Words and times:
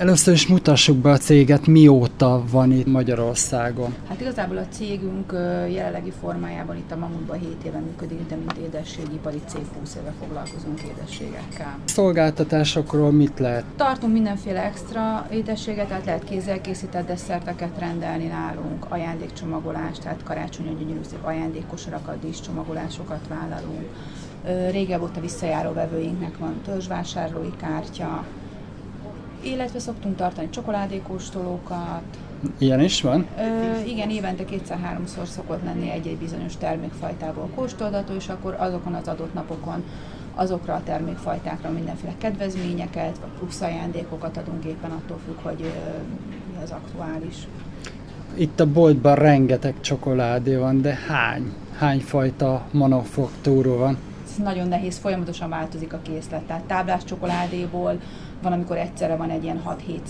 Először 0.00 0.34
is 0.34 0.46
mutassuk 0.46 0.96
be 0.96 1.10
a 1.10 1.16
céget, 1.16 1.66
mióta 1.66 2.42
van 2.50 2.72
itt 2.72 2.86
Magyarországon. 2.86 3.94
Hát 4.08 4.20
igazából 4.20 4.56
a 4.56 4.66
cégünk 4.68 5.32
jelenlegi 5.72 6.12
formájában 6.20 6.76
itt 6.76 6.92
a 6.92 6.96
Mamutban 6.96 7.38
7 7.38 7.48
éve 7.64 7.78
működik, 7.78 8.28
de 8.28 8.34
mint 8.34 8.52
édességipari 8.52 9.40
cég 9.46 9.62
20 9.78 9.94
éve 9.94 10.12
foglalkozunk 10.20 10.80
édességekkel. 10.80 11.78
Szolgáltatásokról 11.84 13.12
mit 13.12 13.38
lehet? 13.38 13.64
Tartunk 13.76 14.12
mindenféle 14.12 14.64
extra 14.64 15.26
édességet, 15.30 15.88
tehát 15.88 16.04
lehet 16.04 16.24
kézzel 16.24 16.60
készített 16.60 17.06
desszerteket 17.06 17.78
rendelni 17.78 18.26
nálunk, 18.26 18.86
ajándékcsomagolást, 18.88 20.02
tehát 20.02 20.22
karácsonyi 20.22 20.76
gyönyörű 20.78 21.02
szép 21.10 21.24
ajándékkosarakat, 21.24 22.20
díszcsomagolásokat 22.20 23.28
vállalunk. 23.28 23.88
Régebb 24.70 25.02
óta 25.02 25.20
visszajáró 25.20 25.72
vevőinknek 25.72 26.38
van 26.38 26.54
törzsvásárlói 26.64 27.56
kártya, 27.56 28.24
illetve 29.42 29.78
szoktunk 29.78 30.16
tartani 30.16 30.50
csokoládékóstolókat. 30.50 32.02
Ilyen 32.58 32.80
is 32.80 33.02
van? 33.02 33.26
Ö, 33.38 33.80
igen, 33.86 34.10
évente 34.10 34.44
kétszer-háromszor 34.44 35.26
szokott 35.26 35.64
lenni 35.64 35.90
egy-egy 35.90 36.16
bizonyos 36.16 36.56
termékfajtából 36.56 37.48
kóstoldató, 37.54 38.14
és 38.14 38.28
akkor 38.28 38.56
azokon 38.58 38.94
az 38.94 39.08
adott 39.08 39.34
napokon 39.34 39.84
azokra 40.34 40.74
a 40.74 40.82
termékfajtákra 40.84 41.70
mindenféle 41.70 42.14
kedvezményeket, 42.18 43.18
vagy 43.20 43.30
plusz 43.38 43.60
ajándékokat 43.60 44.36
adunk 44.36 44.64
éppen 44.64 44.90
attól 44.90 45.18
függ, 45.26 45.36
hogy 45.42 45.60
ö, 45.60 45.66
mi 46.52 46.62
az 46.62 46.70
aktuális. 46.70 47.36
Itt 48.34 48.60
a 48.60 48.66
boltban 48.66 49.14
rengeteg 49.14 49.74
csokoládé 49.80 50.56
van, 50.56 50.82
de 50.82 50.98
hány? 51.08 51.52
Hány 51.78 52.00
fajta 52.00 52.66
manufaktúró 52.70 53.76
van? 53.76 53.98
Nagyon 54.36 54.68
nehéz, 54.68 54.98
folyamatosan 54.98 55.48
változik 55.48 55.92
a 55.92 56.00
készlet. 56.02 56.42
Tehát 56.42 56.62
táblás 56.62 57.04
csokoládéból 57.04 58.00
van, 58.42 58.52
amikor 58.52 58.76
egyszerre 58.76 59.16
van 59.16 59.30
egy 59.30 59.44
ilyen 59.44 59.62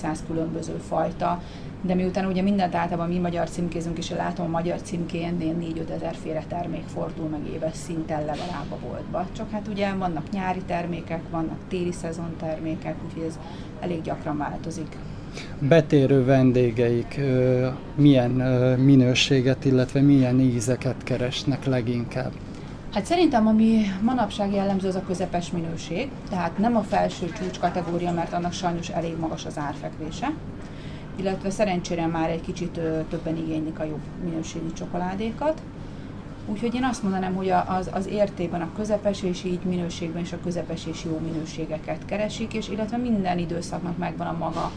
6-700 0.03 0.19
különböző 0.27 0.81
fajta, 0.89 1.43
de 1.83 1.95
miután 1.95 2.27
ugye 2.27 2.43
mindent 2.43 2.75
általában 2.75 3.09
mi 3.09 3.19
magyar 3.19 3.51
címkézünk, 3.51 3.99
és 3.99 4.11
látom 4.11 4.47
a 4.47 4.49
magyar 4.49 4.83
címkén, 4.83 5.41
én 5.41 5.75
4-5 5.87 5.91
ezer 5.91 6.15
féle 6.23 6.45
termék 6.49 6.85
fordul 6.87 7.29
meg 7.29 7.41
éves 7.55 7.77
szinten 7.77 8.19
legalább 8.19 8.71
a 8.71 8.77
boltba. 8.87 9.27
Csak 9.37 9.51
hát 9.51 9.69
ugye 9.69 9.95
vannak 9.95 10.31
nyári 10.31 10.61
termékek, 10.67 11.23
vannak 11.31 11.59
téli 11.69 11.93
szezon 11.93 12.37
termékek, 12.39 12.97
úgyhogy 13.07 13.23
ez 13.23 13.39
elég 13.81 14.03
gyakran 14.03 14.37
változik. 14.37 14.97
Betérő 15.59 16.25
vendégeik 16.25 17.21
milyen 17.95 18.31
minőséget, 18.79 19.65
illetve 19.65 20.01
milyen 20.01 20.41
ízeket 20.41 21.03
keresnek 21.05 21.65
leginkább? 21.65 22.33
Hát 22.93 23.05
szerintem, 23.05 23.47
ami 23.47 23.83
manapság 24.03 24.53
jellemző, 24.53 24.89
az 24.89 24.95
a 24.95 25.03
közepes 25.03 25.51
minőség, 25.51 26.11
tehát 26.29 26.59
nem 26.59 26.77
a 26.77 26.83
felső 26.83 27.33
csúcs 27.33 27.59
kategória, 27.59 28.13
mert 28.13 28.33
annak 28.33 28.53
sajnos 28.53 28.89
elég 28.89 29.19
magas 29.19 29.47
az 29.47 29.59
árfekvése, 29.59 30.33
illetve 31.17 31.51
szerencsére 31.51 32.07
már 32.07 32.31
egy 32.31 32.41
kicsit 32.41 32.81
többen 33.09 33.37
igénylik 33.37 33.79
a 33.79 33.85
jobb 33.85 34.01
minőségű 34.25 34.73
csokoládékat. 34.73 35.63
Úgyhogy 36.47 36.75
én 36.75 36.85
azt 36.85 37.03
mondanám, 37.03 37.35
hogy 37.35 37.51
az, 37.51 37.91
az 37.93 38.07
értében 38.07 38.61
a 38.61 38.73
közepes 38.77 39.23
és 39.23 39.45
így 39.45 39.61
minőségben 39.65 40.23
is 40.23 40.33
a 40.33 40.41
közepes 40.43 40.87
és 40.87 41.05
jó 41.05 41.19
minőségeket 41.19 42.05
keresik, 42.05 42.55
és 42.55 42.69
illetve 42.69 42.97
minden 42.97 43.39
időszaknak 43.39 43.99
megvan 43.99 44.27
a 44.27 44.37
maga 44.39 44.71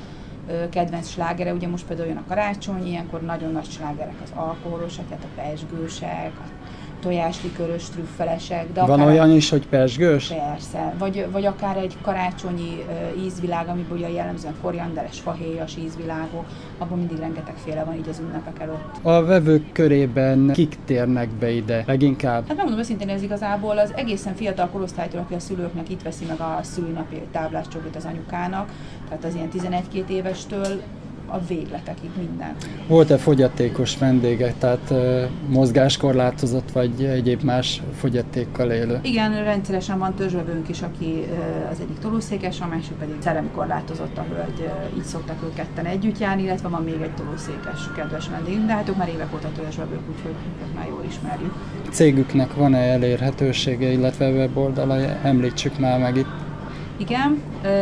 kedvenc 0.70 1.10
slágere, 1.10 1.54
ugye 1.54 1.68
most 1.68 1.86
például 1.86 2.08
jön 2.08 2.18
a 2.18 2.28
karácsony, 2.28 2.88
ilyenkor 2.88 3.22
nagyon 3.22 3.52
nagy 3.52 3.70
slágerek 3.70 4.16
az 4.24 4.32
alkoholosak, 4.36 5.08
tehát 5.08 5.24
a 5.24 5.42
pesgősek, 5.42 6.32
a 6.40 6.63
tojáslikörös, 7.04 7.84
trüffelesek. 7.84 8.72
De 8.74 8.86
Van 8.86 9.02
olyan 9.02 9.32
is, 9.32 9.50
hogy 9.50 9.68
persgős? 9.68 10.28
Persze, 10.28 10.94
vagy, 10.98 11.28
vagy 11.32 11.46
akár 11.46 11.78
egy 11.78 11.98
karácsonyi 12.02 12.86
ízvilág, 13.26 13.68
amiből 13.68 13.98
ugye 13.98 14.10
jellemzően 14.10 14.54
korianderes, 14.62 15.20
fahéjas 15.20 15.76
ízvilágok, 15.78 16.46
abban 16.78 16.98
mindig 16.98 17.18
rengetegféle 17.18 17.84
van 17.84 17.96
így 17.96 18.10
az 18.10 18.20
ünnepek 18.20 18.60
előtt. 18.60 18.98
A 19.02 19.24
vevők 19.24 19.72
körében 19.72 20.52
kik 20.54 20.78
térnek 20.86 21.30
be 21.30 21.50
ide 21.52 21.84
leginkább? 21.88 22.48
Hát 22.48 22.56
megmondom 22.56 22.80
őszintén, 22.80 23.10
ez 23.10 23.22
igazából 23.22 23.78
az 23.78 23.94
egészen 23.96 24.36
fiatal 24.36 24.68
korosztálytól, 24.68 25.20
aki 25.20 25.34
a 25.34 25.40
szülőknek 25.40 25.90
itt 25.90 26.02
veszi 26.02 26.26
meg 26.26 26.40
a 26.40 26.60
szülőnapi 26.62 27.22
tábláscsokot 27.32 27.96
az 27.96 28.06
anyukának, 28.06 28.70
tehát 29.10 29.24
az 29.24 29.36
ilyen 29.36 29.82
11-2 29.94 30.08
évestől 30.10 30.82
a 31.28 31.40
végletekig 31.48 32.10
minden. 32.18 32.56
Volt-e 32.88 33.18
fogyatékos 33.18 33.98
vendégek, 33.98 34.58
tehát 34.58 34.94
mozgáskorlátozott, 35.50 36.72
vagy 36.72 37.04
egyéb 37.04 37.44
más 37.44 37.82
fogyatékkal 37.96 38.72
élő? 38.72 39.00
Igen, 39.02 39.44
rendszeresen 39.44 40.00
van 40.00 40.14
törzsvevőnk 40.14 40.70
is, 40.70 40.82
aki 40.82 41.24
az 41.72 41.80
egyik 41.80 42.00
tolószékes, 42.00 42.62
a 42.62 42.68
másik 42.68 42.94
pedig 42.94 43.16
szellemi 43.20 43.48
korlátozott 43.56 44.18
a 44.18 44.26
hölgy, 44.34 44.70
így 44.98 45.04
szoktak 45.04 45.44
ők 45.44 45.54
ketten 45.54 45.86
együtt 45.86 46.18
járni, 46.20 46.44
illetve 46.44 46.68
van 46.68 46.84
még 46.84 47.02
egy 47.02 47.16
tolószékes 47.16 47.92
kedves 47.96 48.30
vendégünk, 48.30 48.66
de 48.66 48.74
hát 48.74 48.90
ők 48.90 48.98
már 48.98 49.10
évek 49.10 49.34
óta 49.34 49.52
törzsvevők, 49.56 50.02
úgyhogy 50.16 50.34
őket 50.56 50.76
már 50.76 50.88
jól 50.88 51.04
ismerjük. 51.08 51.54
Cégüknek 51.92 52.56
van-e 52.56 52.78
elérhetősége, 52.78 53.92
illetve 53.92 54.30
weboldala, 54.30 54.96
említsük 55.24 55.80
már 55.80 56.00
meg 56.00 56.18
itt. 56.18 56.52
Igen, 57.04 57.42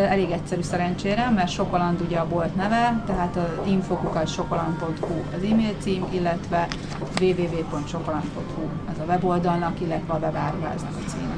elég 0.10 0.32
egyszerű 0.32 0.62
szerencsére, 0.62 1.30
mert 1.36 1.50
Sokoland 1.50 2.02
ugye 2.08 2.18
a 2.18 2.28
bolt 2.28 2.56
neve, 2.56 3.04
tehát 3.06 3.40
infokukat 3.68 4.28
sokoland.hu 4.28 5.14
az 5.38 5.44
e-mail 5.52 5.74
cím, 5.80 6.06
illetve 6.14 6.68
www.sokoland.hu 7.22 8.62
az 8.92 9.00
a 9.00 9.04
weboldalnak, 9.08 9.82
illetve 9.82 10.14
a 10.14 10.18
webáruháznak 10.22 10.92
a 11.06 11.10
címe. 11.10 11.36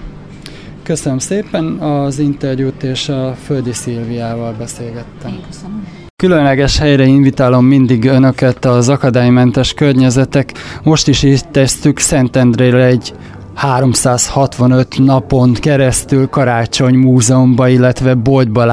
Köszönöm 0.83 1.17
szépen 1.17 1.66
az 1.66 2.19
interjút, 2.19 2.83
és 2.83 3.09
a 3.09 3.33
Földi 3.33 3.73
Szilviával 3.73 4.53
beszélgettem. 4.57 5.31
Én 5.31 5.41
köszönöm. 5.47 5.88
Különleges 6.15 6.77
helyre 6.77 7.03
invitálom 7.03 7.65
mindig 7.65 8.05
önöket 8.05 8.65
az 8.65 8.89
akadálymentes 8.89 9.73
környezetek. 9.73 10.51
Most 10.83 11.07
is 11.07 11.23
itt 11.23 11.47
tesztük 11.51 12.00
Szentendrére 12.00 12.85
egy 12.85 13.13
365 13.55 14.99
napon 14.99 15.53
keresztül 15.53 16.27
Karácsony 16.27 16.95
Múzeumba, 16.95 17.67
illetve 17.67 18.13
boltba 18.13 18.65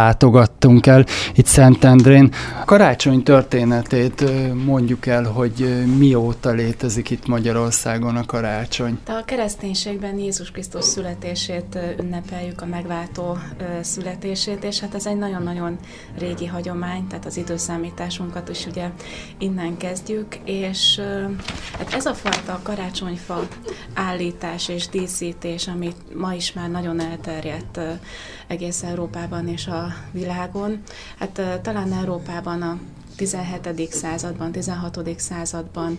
látogattunk 0.60 0.86
el 0.86 1.06
itt 1.34 1.46
Szentendrén. 1.46 2.32
A 2.60 2.64
karácsony 2.64 3.22
történetét 3.22 4.24
mondjuk 4.64 5.06
el, 5.06 5.24
hogy 5.24 5.84
mióta 5.98 6.50
létezik 6.50 7.10
itt 7.10 7.26
Magyarországon 7.26 8.16
a 8.16 8.24
karácsony. 8.24 8.98
A 9.06 9.24
kereszténységben 9.24 10.18
Jézus 10.18 10.50
Krisztus 10.50 10.84
születését 10.84 11.78
ünnepeljük, 12.00 12.60
a 12.60 12.66
megváltó 12.66 13.38
születését, 13.80 14.64
és 14.64 14.80
hát 14.80 14.94
ez 14.94 15.06
egy 15.06 15.16
nagyon-nagyon 15.16 15.78
régi 16.18 16.46
hagyomány, 16.46 17.06
tehát 17.06 17.26
az 17.26 17.36
időszámításunkat 17.36 18.48
is 18.48 18.66
ugye 18.66 18.90
innen 19.38 19.76
kezdjük, 19.76 20.36
és 20.44 21.00
hát 21.78 21.94
ez 21.94 22.06
a 22.06 22.14
fajta 22.14 22.60
karácsonyfa 22.62 23.48
állítás 23.94 24.68
és 24.68 24.88
díszítés, 24.88 25.68
amit 25.68 26.14
ma 26.14 26.34
is 26.34 26.52
már 26.52 26.70
nagyon 26.70 27.00
elterjedt 27.00 27.80
egész 28.46 28.82
Európában 28.82 29.48
és 29.48 29.66
a 29.66 29.86
világon. 30.12 30.49
Hát 31.18 31.60
talán 31.62 31.92
Európában 31.92 32.62
a 32.62 32.78
17. 33.20 33.92
században, 33.92 34.52
16. 34.52 35.00
században 35.16 35.98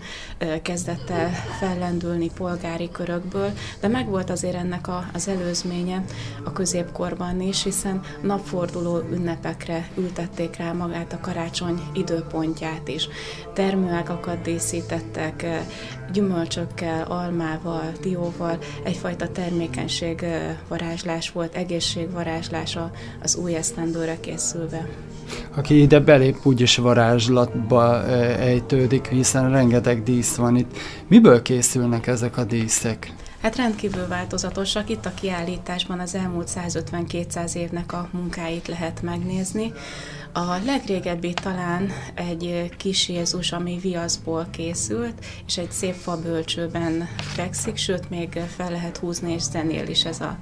kezdett 0.62 1.10
el 1.10 1.32
fellendülni 1.60 2.30
polgári 2.34 2.90
körökből, 2.92 3.52
de 3.80 3.88
megvolt 3.88 4.30
azért 4.30 4.56
ennek 4.56 4.88
a, 4.88 5.06
az 5.14 5.28
előzménye 5.28 6.04
a 6.44 6.52
középkorban 6.52 7.42
is, 7.42 7.64
hiszen 7.64 8.02
napforduló 8.22 9.00
ünnepekre 9.12 9.90
ültették 9.98 10.56
rá 10.56 10.72
magát 10.72 11.14
a 11.14 11.20
karácsony 11.20 11.82
időpontját 11.94 12.88
is. 12.88 13.08
Termőágakat 13.54 14.42
díszítettek, 14.42 15.46
gyümölcsökkel, 16.14 17.04
almával, 17.04 17.92
dióval, 18.02 18.58
egyfajta 18.84 19.32
termékenység 19.32 20.26
varázslás 20.68 21.32
volt, 21.32 21.56
egészségvarázslás 21.56 22.78
az 23.22 23.36
új 23.36 23.56
esztendőre 23.56 24.20
készülve 24.20 24.88
aki 25.56 25.82
ide 25.82 26.00
belép, 26.00 26.38
úgyis 26.44 26.78
varázslatba 26.78 28.06
ejtődik, 28.40 29.08
hiszen 29.08 29.52
rengeteg 29.52 30.04
dísz 30.04 30.36
van 30.36 30.56
itt. 30.56 30.78
Miből 31.08 31.42
készülnek 31.42 32.08
ezek 32.08 32.38
a 32.38 32.44
díszek? 32.44 33.14
Hát 33.42 33.56
rendkívül 33.56 34.08
változatosak. 34.08 34.90
Itt 34.90 35.06
a 35.06 35.14
kiállításban 35.14 36.00
az 36.00 36.16
elmúlt 36.16 36.50
150-200 36.56 37.56
évnek 37.56 37.94
a 37.94 38.08
munkáit 38.12 38.68
lehet 38.68 39.02
megnézni. 39.02 39.74
A 40.34 40.58
legrégebbi 40.66 41.34
talán 41.34 41.92
egy 42.14 42.72
kis 42.78 43.10
Jézus, 43.10 43.52
ami 43.52 43.78
viaszból 43.82 44.48
készült, 44.52 45.26
és 45.48 45.58
egy 45.58 45.72
szép 45.72 45.94
fa 45.94 46.22
bölcsőben 46.22 47.08
fekszik, 47.18 47.78
sőt, 47.78 48.10
még 48.10 48.40
fel 48.56 48.72
lehet 48.72 48.98
húzni, 48.98 49.34
és 49.34 49.42
zenél 49.42 49.88
is 49.88 50.06
ez 50.06 50.20
a 50.20 50.38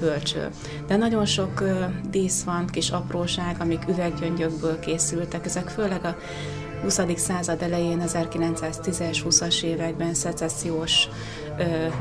bölcső. 0.00 0.48
De 0.86 0.96
nagyon 0.96 1.26
sok 1.26 1.62
dísz 2.10 2.42
van, 2.42 2.66
kis 2.66 2.90
apróság, 2.90 3.56
amik 3.60 3.88
üveggyöngyökből 3.88 4.78
készültek. 4.78 5.44
Ezek 5.46 5.68
főleg 5.68 6.04
a 6.04 6.16
20. 6.82 7.00
század 7.16 7.62
elején, 7.62 8.02
1910-es, 8.06 9.18
20-as 9.24 9.62
években 9.62 10.14
szecessziós 10.14 11.08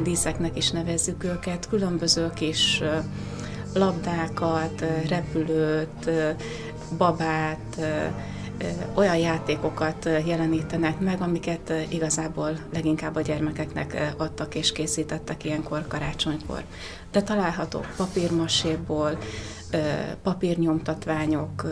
díszeknek 0.03 0.57
is 0.57 0.71
nevezzük 0.71 1.23
őket, 1.23 1.67
különböző 1.69 2.31
kis 2.35 2.81
labdákat, 3.73 4.85
repülőt, 5.07 6.09
babát, 6.97 7.79
olyan 8.93 9.17
játékokat 9.17 10.09
jelenítenek 10.25 10.99
meg, 10.99 11.21
amiket 11.21 11.73
igazából 11.89 12.57
leginkább 12.73 13.15
a 13.15 13.21
gyermekeknek 13.21 14.13
adtak 14.17 14.55
és 14.55 14.71
készítettek 14.71 15.43
ilyenkor 15.43 15.87
karácsonykor. 15.87 16.63
De 17.11 17.21
találhatók 17.21 17.87
papírmaséból, 17.97 19.17
papírnyomtatványok, 20.23 21.65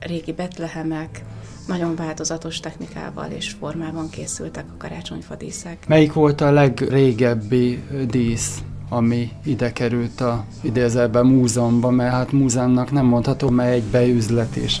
régi 0.00 0.32
betlehemek, 0.32 1.24
nagyon 1.66 1.96
változatos 1.96 2.60
technikával 2.60 3.30
és 3.30 3.50
formában 3.50 4.10
készültek 4.10 4.64
a 4.68 4.76
karácsonyfadíszek. 4.78 5.88
Melyik 5.88 6.12
volt 6.12 6.40
a 6.40 6.50
legrégebbi 6.50 7.82
dísz, 8.10 8.62
ami 8.88 9.30
ide 9.44 9.72
került 9.72 10.20
a 10.20 10.44
idézelben 10.60 11.26
múzeumban, 11.26 11.94
mert 11.94 12.12
hát 12.12 12.32
múzeumnak 12.32 12.90
nem 12.90 13.06
mondható, 13.06 13.48
mert 13.48 13.72
egy 13.72 13.82
beüzlet 13.82 14.56
is. 14.56 14.80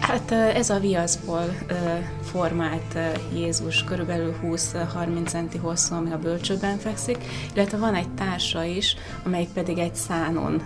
Hát 0.00 0.30
ez 0.30 0.70
a 0.70 0.78
viaszból 0.78 1.54
formált 2.22 2.98
Jézus, 3.34 3.84
körülbelül 3.84 4.34
20-30 4.42 5.26
centi 5.26 5.58
hosszú, 5.58 5.94
ami 5.94 6.12
a 6.12 6.18
bölcsőben 6.18 6.78
fekszik, 6.78 7.18
illetve 7.54 7.78
van 7.78 7.94
egy 7.94 8.08
társa 8.08 8.64
is, 8.64 8.96
amelyik 9.24 9.48
pedig 9.48 9.78
egy 9.78 9.94
szánon 9.94 10.62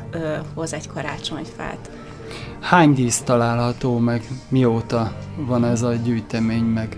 hoz 0.54 0.72
egy 0.72 0.88
karácsonyfát. 0.88 1.90
Hány 2.60 2.94
dísz 2.94 3.20
található 3.20 3.98
meg? 3.98 4.22
Mióta 4.48 5.12
van 5.36 5.64
ez 5.64 5.82
a 5.82 5.92
gyűjtemény 5.94 6.64
meg? 6.64 6.96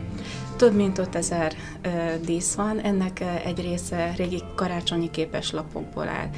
Több 0.61 0.75
mint 0.75 0.99
5000 0.99 1.53
dísz 2.25 2.55
van, 2.55 2.81
ennek 2.81 3.21
egy 3.45 3.61
része 3.61 4.13
régi 4.17 4.43
karácsonyi 4.55 5.11
képes 5.11 5.51
lapokból 5.51 6.09
áll. 6.09 6.29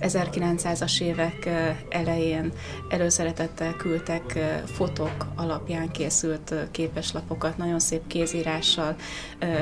1900-as 0.00 1.00
évek 1.00 1.48
elején 1.88 2.52
előszeretettel 2.88 3.72
küldtek 3.72 4.38
fotók 4.64 5.26
alapján 5.36 5.90
készült 5.90 6.54
képeslapokat, 6.70 7.56
nagyon 7.56 7.78
szép 7.78 8.06
kézírással, 8.06 8.96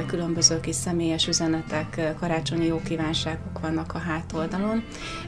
különböző 0.06 0.60
kis 0.60 0.74
személyes 0.74 1.26
üzenetek, 1.26 2.14
karácsonyi 2.18 2.66
jó 2.66 2.80
kívánságok 2.84 3.60
vannak 3.60 3.94
a 3.94 3.98
hátoldalon. 3.98 4.84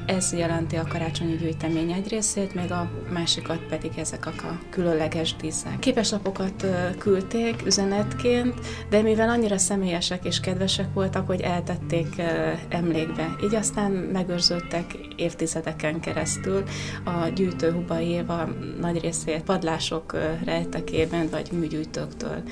Ez 0.07 0.33
jelenti 0.33 0.77
a 0.77 0.87
karácsonyi 0.89 1.37
gyűjtemény 1.37 1.93
egy 1.93 2.09
részét, 2.09 2.55
még 2.55 2.73
a 2.73 2.91
másikat 3.13 3.61
pedig 3.69 3.93
ezek 3.97 4.27
a 4.27 4.59
különleges 4.71 5.37
díszek. 5.37 5.79
Képeslapokat 5.79 6.67
küldték 6.99 7.63
üzenetként, 7.67 8.55
de 8.89 9.03
mivel 9.03 9.29
annyira 9.29 9.59
személyesek 9.59 10.25
és 10.25 10.41
kedvesek 10.41 10.93
voltak, 10.95 11.27
hogy 11.27 11.41
eltették 11.41 12.23
emlékbe. 12.69 13.37
Így 13.45 13.55
aztán 13.55 13.91
megőrződtek 13.91 14.99
évtizedeken 15.17 16.01
keresztül 16.01 16.63
a 17.05 17.29
gyűjtő 17.29 17.85
Éva 18.01 18.49
nagy 18.81 19.01
részét 19.01 19.43
padlások 19.43 20.17
rejtekében 20.45 21.29
vagy 21.31 21.49
műgyűjtőktől 21.53 22.43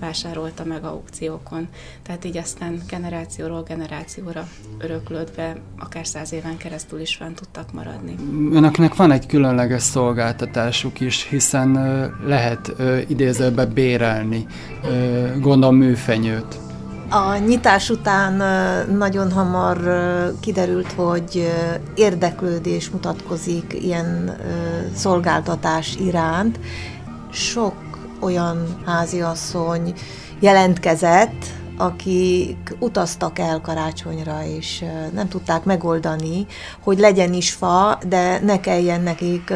vásárolta 0.00 0.64
meg 0.64 0.84
aukciókon. 0.84 1.68
Tehát 2.02 2.24
így 2.24 2.36
aztán 2.36 2.80
generációról 2.88 3.62
generációra 3.62 4.48
öröklődve 4.78 5.56
akár 5.78 6.06
száz 6.06 6.32
éven 6.32 6.56
keresztül 6.56 7.00
is 7.00 7.16
fent 7.16 7.40
tudtak 7.40 7.72
maradni. 7.72 8.14
Önöknek 8.52 8.94
van 8.94 9.10
egy 9.10 9.26
különleges 9.26 9.82
szolgáltatásuk 9.82 11.00
is, 11.00 11.28
hiszen 11.28 11.72
lehet 12.26 12.72
idézőbe 13.06 13.66
bérelni, 13.66 14.46
gondolom 15.40 15.76
műfenyőt. 15.76 16.58
A 17.10 17.36
nyitás 17.36 17.90
után 17.90 18.32
nagyon 18.96 19.32
hamar 19.32 19.78
kiderült, 20.40 20.92
hogy 20.92 21.52
érdeklődés 21.94 22.90
mutatkozik 22.90 23.76
ilyen 23.82 24.36
szolgáltatás 24.94 25.96
iránt. 25.96 26.58
Sok 27.30 27.74
olyan 28.24 28.82
háziasszony 28.86 29.94
jelentkezett, 30.40 31.44
akik 31.76 32.76
utaztak 32.78 33.38
el 33.38 33.60
karácsonyra, 33.60 34.46
és 34.46 34.84
nem 35.12 35.28
tudták 35.28 35.64
megoldani, 35.64 36.46
hogy 36.80 36.98
legyen 36.98 37.32
is 37.32 37.52
fa, 37.52 37.98
de 38.08 38.40
ne 38.40 38.60
kelljen 38.60 39.02
nekik 39.02 39.52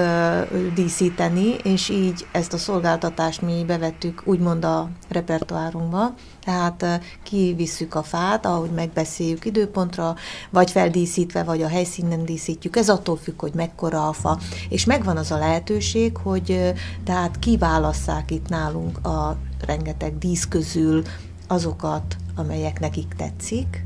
díszíteni, 0.75 1.55
és 1.62 1.88
így 1.88 2.26
ezt 2.32 2.53
a 2.53 2.59
szolgáltatást 2.59 3.43
mi 3.43 3.65
bevettük 3.67 4.23
úgymond 4.25 4.65
a 4.65 4.88
repertoárunkba. 5.09 6.15
Tehát 6.44 7.00
kivisszük 7.23 7.94
a 7.94 8.03
fát, 8.03 8.47
ahogy 8.47 8.70
megbeszéljük 8.70 9.44
időpontra, 9.44 10.15
vagy 10.50 10.70
feldíszítve, 10.70 11.43
vagy 11.43 11.62
a 11.62 11.69
helyszínen 11.69 12.25
díszítjük. 12.25 12.76
Ez 12.76 12.88
attól 12.88 13.17
függ, 13.17 13.41
hogy 13.41 13.53
mekkora 13.55 14.09
a 14.09 14.12
fa. 14.12 14.38
És 14.69 14.85
megvan 14.85 15.17
az 15.17 15.31
a 15.31 15.38
lehetőség, 15.38 16.17
hogy 16.17 16.73
tehát 17.05 17.38
kiválasszák 17.38 18.31
itt 18.31 18.49
nálunk 18.49 19.06
a 19.06 19.37
rengeteg 19.67 20.19
dísz 20.19 20.44
közül 20.49 21.03
azokat, 21.49 22.17
amelyek 22.35 22.81
nekik 22.81 23.15
tetszik, 23.15 23.85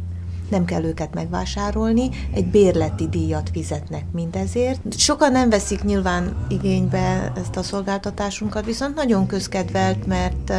nem 0.52 0.64
kell 0.64 0.84
őket 0.84 1.14
megvásárolni, 1.14 2.08
egy 2.34 2.46
bérleti 2.46 3.08
díjat 3.08 3.50
fizetnek 3.52 4.04
mindezért. 4.12 4.80
Sokan 4.96 5.32
nem 5.32 5.50
veszik 5.50 5.84
nyilván 5.84 6.36
igénybe 6.48 7.32
ezt 7.36 7.56
a 7.56 7.62
szolgáltatásunkat, 7.62 8.64
viszont 8.64 8.94
nagyon 8.94 9.26
közkedvelt, 9.26 10.06
mert 10.06 10.52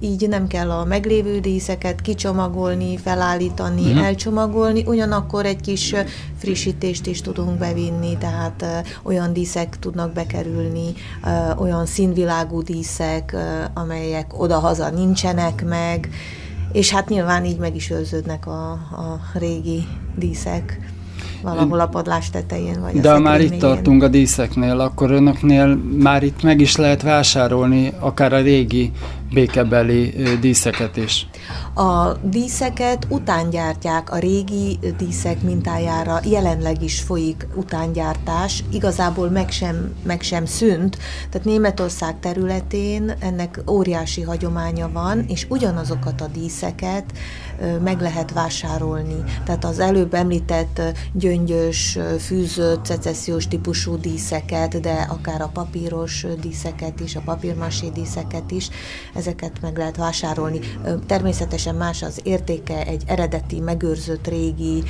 így 0.00 0.28
nem 0.28 0.46
kell 0.46 0.70
a 0.70 0.84
meglévő 0.84 1.40
díszeket 1.40 2.00
kicsomagolni, 2.00 2.96
felállítani, 2.96 3.82
uh-huh. 3.82 4.04
elcsomagolni, 4.04 4.84
ugyanakkor 4.86 5.46
egy 5.46 5.60
kis 5.60 5.94
frissítést 6.38 7.06
is 7.06 7.20
tudunk 7.20 7.58
bevinni, 7.58 8.18
tehát 8.18 8.64
olyan 9.02 9.32
díszek 9.32 9.78
tudnak 9.78 10.12
bekerülni, 10.12 10.92
olyan 11.58 11.86
színvilágú 11.86 12.62
díszek, 12.62 13.36
amelyek 13.74 14.40
oda-haza 14.40 14.90
nincsenek 14.90 15.64
meg, 15.64 16.08
és 16.72 16.90
hát 16.90 17.08
nyilván 17.08 17.44
így 17.44 17.58
meg 17.58 17.76
is 17.76 17.90
őrződnek 17.90 18.46
a, 18.46 18.70
a 18.72 19.20
régi 19.34 19.86
díszek 20.16 20.78
valahol 21.42 21.80
a 21.80 21.86
padlás 21.86 22.30
tetején. 22.30 22.80
Vagy 22.80 23.00
De 23.00 23.18
már 23.18 23.40
itt 23.40 23.58
tartunk 23.58 24.02
a 24.02 24.08
díszeknél, 24.08 24.80
akkor 24.80 25.10
önöknél 25.10 25.66
már 25.98 26.22
itt 26.22 26.42
meg 26.42 26.60
is 26.60 26.76
lehet 26.76 27.02
vásárolni 27.02 27.92
akár 27.98 28.32
a 28.32 28.40
régi 28.40 28.92
békebeli 29.32 30.14
díszeket 30.40 30.96
is. 30.96 31.26
A 31.74 32.12
díszeket 32.12 33.06
utángyártják, 33.08 34.10
a 34.10 34.18
régi 34.18 34.78
díszek 34.98 35.42
mintájára 35.42 36.20
jelenleg 36.24 36.82
is 36.82 37.00
folyik 37.00 37.46
utángyártás, 37.54 38.64
igazából 38.72 39.30
meg 39.30 39.50
sem, 39.50 39.94
meg 40.02 40.22
sem 40.22 40.44
szűnt, 40.44 40.98
tehát 41.30 41.46
Németország 41.46 42.20
területén 42.20 43.16
ennek 43.20 43.62
óriási 43.70 44.22
hagyománya 44.22 44.90
van, 44.92 45.24
és 45.28 45.46
ugyanazokat 45.48 46.20
a 46.20 46.26
díszeket 46.26 47.04
meg 47.82 48.00
lehet 48.00 48.32
vásárolni. 48.32 49.22
Tehát 49.44 49.64
az 49.64 49.78
előbb 49.78 50.14
említett 50.14 50.82
gyöngyös, 51.12 51.98
fűzött, 52.18 52.84
szecessziós 52.84 53.48
típusú 53.48 53.96
díszeket, 53.96 54.80
de 54.80 55.06
akár 55.08 55.40
a 55.40 55.50
papíros 55.52 56.26
díszeket 56.40 57.00
is, 57.00 57.16
a 57.16 57.20
papírmasé 57.24 57.88
díszeket 57.88 58.50
is, 58.50 58.68
ezeket 59.18 59.52
meg 59.62 59.76
lehet 59.76 59.96
vásárolni. 59.96 60.58
Természetesen 61.06 61.74
más 61.74 62.02
az 62.02 62.20
értéke 62.22 62.86
egy 62.86 63.02
eredeti, 63.06 63.60
megőrzött 63.60 64.28
régi 64.28 64.82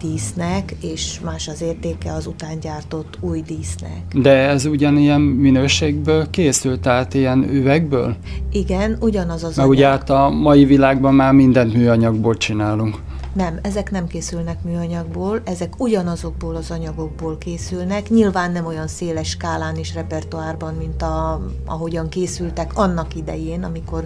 dísznek, 0.00 0.74
és 0.80 1.20
más 1.24 1.48
az 1.48 1.62
értéke 1.62 2.12
az 2.12 2.26
utángyártott 2.26 3.18
új 3.20 3.40
dísznek. 3.40 4.02
De 4.14 4.30
ez 4.30 4.64
ugyanilyen 4.64 5.20
minőségből 5.20 6.30
készült, 6.30 6.80
tehát 6.80 7.14
ilyen 7.14 7.48
üvegből? 7.50 8.16
Igen, 8.52 8.96
ugyanaz 9.00 9.44
az 9.44 9.56
Mert 9.56 9.68
ugye 9.68 9.86
hát 9.86 10.10
a 10.10 10.30
mai 10.30 10.64
világban 10.64 11.14
már 11.14 11.32
mindent 11.32 11.74
műanyagból 11.74 12.36
csinálunk. 12.36 12.96
Nem, 13.36 13.58
ezek 13.62 13.90
nem 13.90 14.06
készülnek 14.06 14.62
műanyagból, 14.62 15.40
ezek 15.44 15.80
ugyanazokból 15.80 16.56
az 16.56 16.70
anyagokból 16.70 17.38
készülnek, 17.38 18.08
nyilván 18.08 18.52
nem 18.52 18.66
olyan 18.66 18.86
széles 18.86 19.28
skálán 19.28 19.76
és 19.76 19.94
repertoárban, 19.94 20.74
mint 20.74 21.02
a, 21.02 21.40
ahogyan 21.64 22.08
készültek 22.08 22.70
annak 22.74 23.14
idején, 23.14 23.62
amikor 23.62 24.04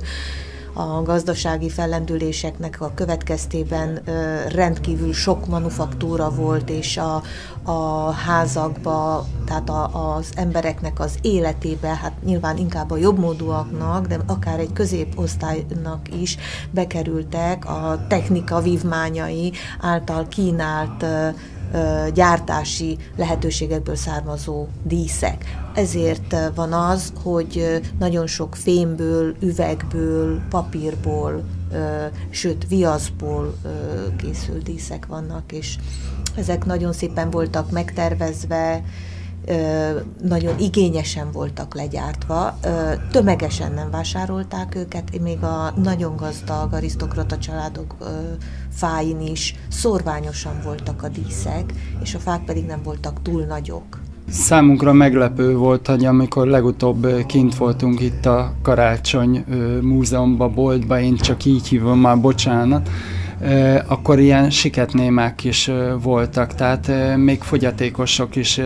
a 0.73 1.03
gazdasági 1.03 1.69
fellendüléseknek 1.69 2.81
a 2.81 2.93
következtében 2.95 4.03
rendkívül 4.49 5.13
sok 5.13 5.47
manufaktúra 5.47 6.31
volt, 6.31 6.71
és 6.71 6.97
a, 6.97 7.23
a 7.71 8.11
házakba, 8.11 9.27
tehát 9.47 9.69
a, 9.69 10.15
az 10.17 10.31
embereknek 10.35 11.01
az 11.01 11.19
életébe, 11.23 11.89
hát 11.89 12.13
nyilván 12.25 12.57
inkább 12.57 12.91
a 12.91 12.97
jobbmódúaknak, 12.97 14.07
de 14.07 14.19
akár 14.27 14.59
egy 14.59 14.73
középosztálynak 14.73 16.15
is 16.21 16.37
bekerültek 16.71 17.65
a 17.65 18.05
technika 18.09 18.61
vívmányai 18.61 19.53
által 19.81 20.29
kínált 20.29 21.05
gyártási 22.15 22.99
lehetőségekből 23.17 23.97
származó 23.97 24.67
díszek. 24.83 25.45
Ezért 25.75 26.37
van 26.55 26.73
az, 26.73 27.13
hogy 27.23 27.81
nagyon 27.99 28.27
sok 28.27 28.55
fémből, 28.55 29.35
üvegből, 29.41 30.41
papírból, 30.49 31.43
sőt 32.31 32.69
viaszból 32.69 33.55
készült 34.17 34.63
díszek 34.63 35.07
vannak, 35.07 35.53
és 35.53 35.79
ezek 36.37 36.65
nagyon 36.65 36.93
szépen 36.93 37.31
voltak 37.31 37.71
megtervezve, 37.71 38.83
nagyon 40.23 40.59
igényesen 40.59 41.31
voltak 41.33 41.75
legyártva, 41.75 42.59
tömegesen 43.11 43.73
nem 43.73 43.91
vásárolták 43.91 44.75
őket, 44.75 45.21
még 45.21 45.43
a 45.43 45.73
nagyon 45.83 46.17
gazdag 46.17 46.73
arisztokrata 46.73 47.39
családok 47.39 47.95
fáin 48.73 49.21
is 49.21 49.55
szorványosan 49.69 50.61
voltak 50.65 51.03
a 51.03 51.09
díszek, 51.09 51.73
és 52.03 52.15
a 52.15 52.19
fák 52.19 52.45
pedig 52.45 52.67
nem 52.67 52.81
voltak 52.83 53.23
túl 53.23 53.43
nagyok. 53.43 54.01
Számunkra 54.29 54.93
meglepő 54.93 55.57
volt, 55.57 55.87
hogy 55.87 56.05
amikor 56.05 56.47
legutóbb 56.47 57.27
kint 57.27 57.57
voltunk 57.57 58.01
itt 58.01 58.27
a 58.27 58.53
Karácsony 58.63 59.45
Múzeumban, 59.83 60.55
boltba, 60.55 61.01
én 61.01 61.17
csak 61.17 61.45
így 61.45 61.69
hívom 61.69 61.99
már, 61.99 62.21
bocsánat, 62.21 62.89
akkor 63.87 64.19
ilyen 64.19 64.51
siketnémák 64.51 65.45
is 65.45 65.71
voltak, 66.03 66.55
tehát 66.55 67.17
még 67.17 67.43
fogyatékosok 67.43 68.37
is 68.37 68.61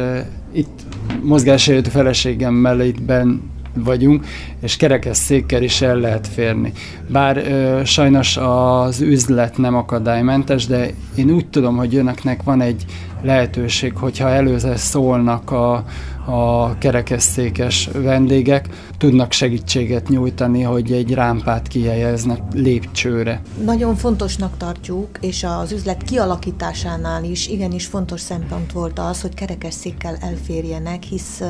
itt 0.55 0.83
mozgásérőt 1.23 1.89
feleségemmel 1.89 2.81
itt 2.81 3.03
ben 3.03 3.53
vagyunk, 3.75 4.27
és 4.61 4.77
kerekes 4.77 5.17
székkel 5.17 5.63
is 5.63 5.81
el 5.81 5.97
lehet 5.97 6.29
férni. 6.29 6.73
Bár 7.09 7.37
ö, 7.37 7.81
sajnos 7.85 8.37
az 8.37 9.01
üzlet 9.01 9.59
nem 9.59 9.75
akadálymentes, 9.75 10.67
de 10.67 10.91
én 11.15 11.31
úgy 11.31 11.47
tudom, 11.47 11.77
hogy 11.77 11.95
önöknek 11.95 12.43
van 12.43 12.61
egy 12.61 12.85
lehetőség, 13.23 13.97
hogyha 13.97 14.29
előző 14.29 14.77
szólnak 14.77 15.51
a, 15.51 15.85
a 16.27 16.79
kerekesszékes 16.79 17.89
vendégek, 17.93 18.69
tudnak 18.99 19.33
segítséget 19.33 20.09
nyújtani, 20.09 20.63
hogy 20.63 20.93
egy 20.93 21.15
rámpát 21.15 21.69
kihelyeznek 21.69 22.41
lépcsőre. 22.53 23.43
Nagyon 23.65 23.97
fontosnak 23.97 24.57
tartjuk, 24.57 25.09
és 25.21 25.45
az 25.45 25.73
üzlet 25.73 26.03
kialakításánál 26.03 27.25
is 27.25 27.49
igenis 27.49 27.87
fontos 27.87 28.21
szempont 28.21 28.73
volt 28.73 28.99
az, 28.99 29.21
hogy 29.21 29.35
kerekesszékkel 29.35 30.17
elférjenek, 30.21 31.03
hisz 31.03 31.43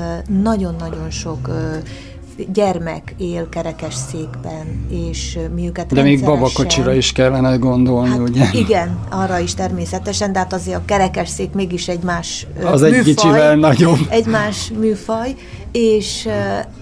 nagyon-nagyon 0.42 1.10
sok 1.10 1.50
gyermek 2.52 3.14
él 3.18 3.48
kerekes 3.48 3.94
székben, 3.94 4.86
és 4.90 5.38
mi 5.54 5.66
őket 5.66 5.92
De 5.92 6.02
még 6.02 6.24
babakocsira 6.24 6.92
is 6.92 7.12
kellene 7.12 7.56
gondolni, 7.56 8.08
hát 8.08 8.18
ugye? 8.18 8.48
Igen, 8.52 8.98
arra 9.10 9.38
is 9.38 9.54
természetesen, 9.54 10.32
de 10.32 10.38
hát 10.38 10.52
azért 10.52 10.76
a 10.76 10.84
kerekes 10.84 11.28
szék 11.28 11.52
mégis 11.52 11.88
egy 11.88 12.02
más 12.02 12.46
Az 12.64 12.80
műfaj, 12.80 12.98
egy 12.98 13.04
kicsivel 13.04 13.56
nagyobb. 13.56 13.98
Egy 14.08 14.26
más 14.26 14.72
műfaj, 14.78 15.34
és, 15.72 16.28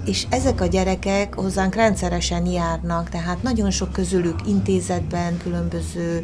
és 0.04 0.26
ezek 0.30 0.60
a 0.60 0.66
gyerekek 0.66 1.34
hozzánk 1.34 1.74
rendszeresen 1.74 2.46
járnak, 2.46 3.08
tehát 3.08 3.42
nagyon 3.42 3.70
sok 3.70 3.92
közülük 3.92 4.36
intézetben, 4.46 5.36
különböző 5.42 6.22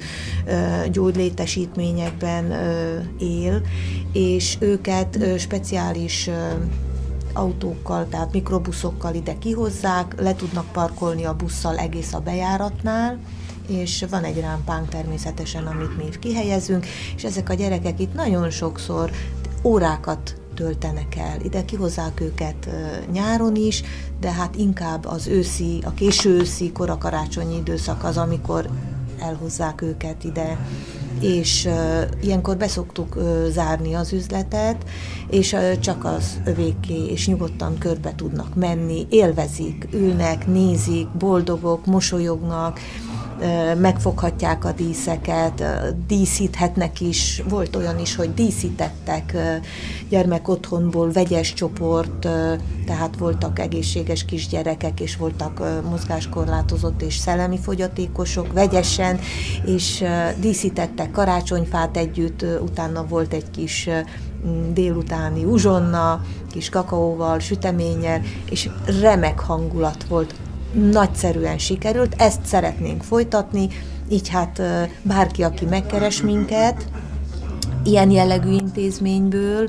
gyógylétesítményekben 0.93 2.53
él, 3.19 3.61
és 4.13 4.57
őket 4.61 5.19
speciális 5.39 6.31
autókkal, 7.39 8.09
tehát 8.09 8.33
mikrobuszokkal 8.33 9.15
ide 9.15 9.39
kihozzák, 9.39 10.21
le 10.21 10.35
tudnak 10.35 10.73
parkolni 10.73 11.25
a 11.25 11.37
busszal 11.37 11.77
egész 11.77 12.13
a 12.13 12.21
bejáratnál, 12.21 13.19
és 13.69 14.05
van 14.11 14.25
egy 14.25 14.41
rámpánk 14.41 14.89
természetesen, 14.89 15.67
amit 15.67 15.97
mi 15.97 16.05
kihelyezünk, 16.21 16.87
és 17.17 17.25
ezek 17.25 17.49
a 17.49 17.55
gyerekek 17.55 18.01
itt 18.01 18.15
nagyon 18.15 18.51
sokszor 18.51 19.11
órákat 19.63 20.37
töltenek 20.55 21.17
el. 21.17 21.41
Ide 21.43 21.65
kihozzák 21.65 22.21
őket 22.21 22.69
nyáron 23.13 23.57
is, 23.57 23.83
de 24.21 24.33
hát 24.33 24.57
inkább 24.57 25.07
az 25.07 25.27
őszi, 25.27 25.81
a 25.85 25.95
késő 25.95 26.31
őszi, 26.31 26.73
korakarácsonyi 26.73 27.57
időszak 27.57 28.05
az, 28.05 28.17
amikor 28.17 28.69
elhozzák 29.21 29.83
őket 29.83 30.25
ide 30.25 30.59
és 31.21 31.65
uh, 31.65 32.03
ilyenkor 32.23 32.57
beszoktuk 32.57 33.17
uh, 33.17 33.47
zárni 33.51 33.95
az 33.95 34.13
üzletet, 34.13 34.77
és 35.31 35.53
uh, 35.53 35.79
csak 35.79 36.05
az 36.05 36.41
övéké, 36.45 37.07
és 37.11 37.27
nyugodtan 37.27 37.79
körbe 37.79 38.13
tudnak 38.17 38.55
menni, 38.55 39.07
élvezik, 39.11 39.89
ülnek, 39.93 40.47
nézik, 40.47 41.09
boldogok, 41.09 41.87
mosolyognak, 41.87 42.81
megfoghatják 43.81 44.65
a 44.65 44.73
díszeket, 44.73 45.65
díszíthetnek 46.07 47.01
is. 47.01 47.43
Volt 47.49 47.77
olyan 47.77 47.99
is, 47.99 48.17
hogy 48.17 48.35
díszítettek 48.35 49.37
gyermek 50.09 50.49
otthonból, 50.49 51.13
vegyes 51.13 51.53
csoport, 51.53 52.29
tehát 52.87 53.17
voltak 53.19 53.59
egészséges 53.59 54.25
kisgyerekek, 54.25 55.01
és 55.01 55.17
voltak 55.17 55.63
mozgáskorlátozott 55.89 57.03
és 57.03 57.17
szellemi 57.17 57.59
fogyatékosok 57.59 58.53
vegyesen, 58.53 59.19
és 59.65 60.05
díszítettek 60.41 61.11
karácsonyfát 61.11 61.97
együtt, 61.97 62.45
utána 62.61 63.07
volt 63.07 63.33
egy 63.33 63.51
kis 63.51 63.89
délutáni 64.73 65.45
uzsonna, 65.45 66.23
kis 66.51 66.69
kakaóval, 66.69 67.39
süteménnyel, 67.39 68.21
és 68.51 68.69
remek 69.01 69.41
hangulat 69.41 70.05
volt 70.05 70.35
nagyszerűen 70.73 71.59
sikerült, 71.59 72.15
ezt 72.19 72.41
szeretnénk 72.45 73.03
folytatni, 73.03 73.69
így 74.09 74.29
hát 74.29 74.63
bárki, 75.03 75.43
aki 75.43 75.65
megkeres 75.65 76.23
minket, 76.23 76.87
ilyen 77.85 78.11
jellegű 78.11 78.53
intézményből, 78.53 79.69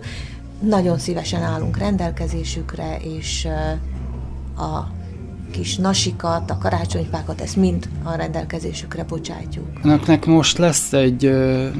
nagyon 0.59 0.97
szívesen 0.97 1.43
állunk 1.43 1.77
rendelkezésükre, 1.77 2.97
és 2.97 3.47
a 4.57 4.97
kis 5.51 5.75
nasikat, 5.75 6.51
a 6.51 6.57
karácsonyfákat, 6.57 7.41
ezt 7.41 7.55
mind 7.55 7.89
a 8.03 8.15
rendelkezésükre 8.15 9.03
bocsátjuk. 9.03 9.65
Önöknek 9.83 10.25
most 10.25 10.57
lesz 10.57 10.93
egy 10.93 11.31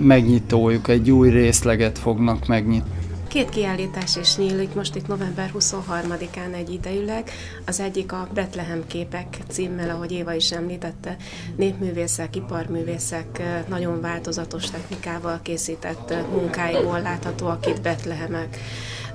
megnyitójuk, 0.01 0.87
egy 0.87 1.11
új 1.11 1.29
részleget 1.29 1.97
fognak 1.97 2.47
megnyitni. 2.47 2.98
Két 3.29 3.49
kiállítás 3.49 4.15
is 4.15 4.35
nyílik 4.35 4.73
most 4.73 4.95
itt 4.95 5.07
november 5.07 5.51
23-án 5.59 6.53
egy 6.53 6.73
idejűleg. 6.73 7.31
Az 7.65 7.79
egyik 7.79 8.11
a 8.11 8.27
Betlehem 8.33 8.87
képek 8.87 9.37
címmel, 9.47 9.89
ahogy 9.89 10.11
Éva 10.11 10.33
is 10.33 10.51
említette, 10.51 11.15
népművészek, 11.55 12.35
iparművészek 12.35 13.41
nagyon 13.67 14.01
változatos 14.01 14.69
technikával 14.69 15.39
készített 15.41 16.13
munkáiból 16.31 17.01
láthatóak 17.01 17.65
itt 17.67 17.81
Betlehemek 17.81 18.57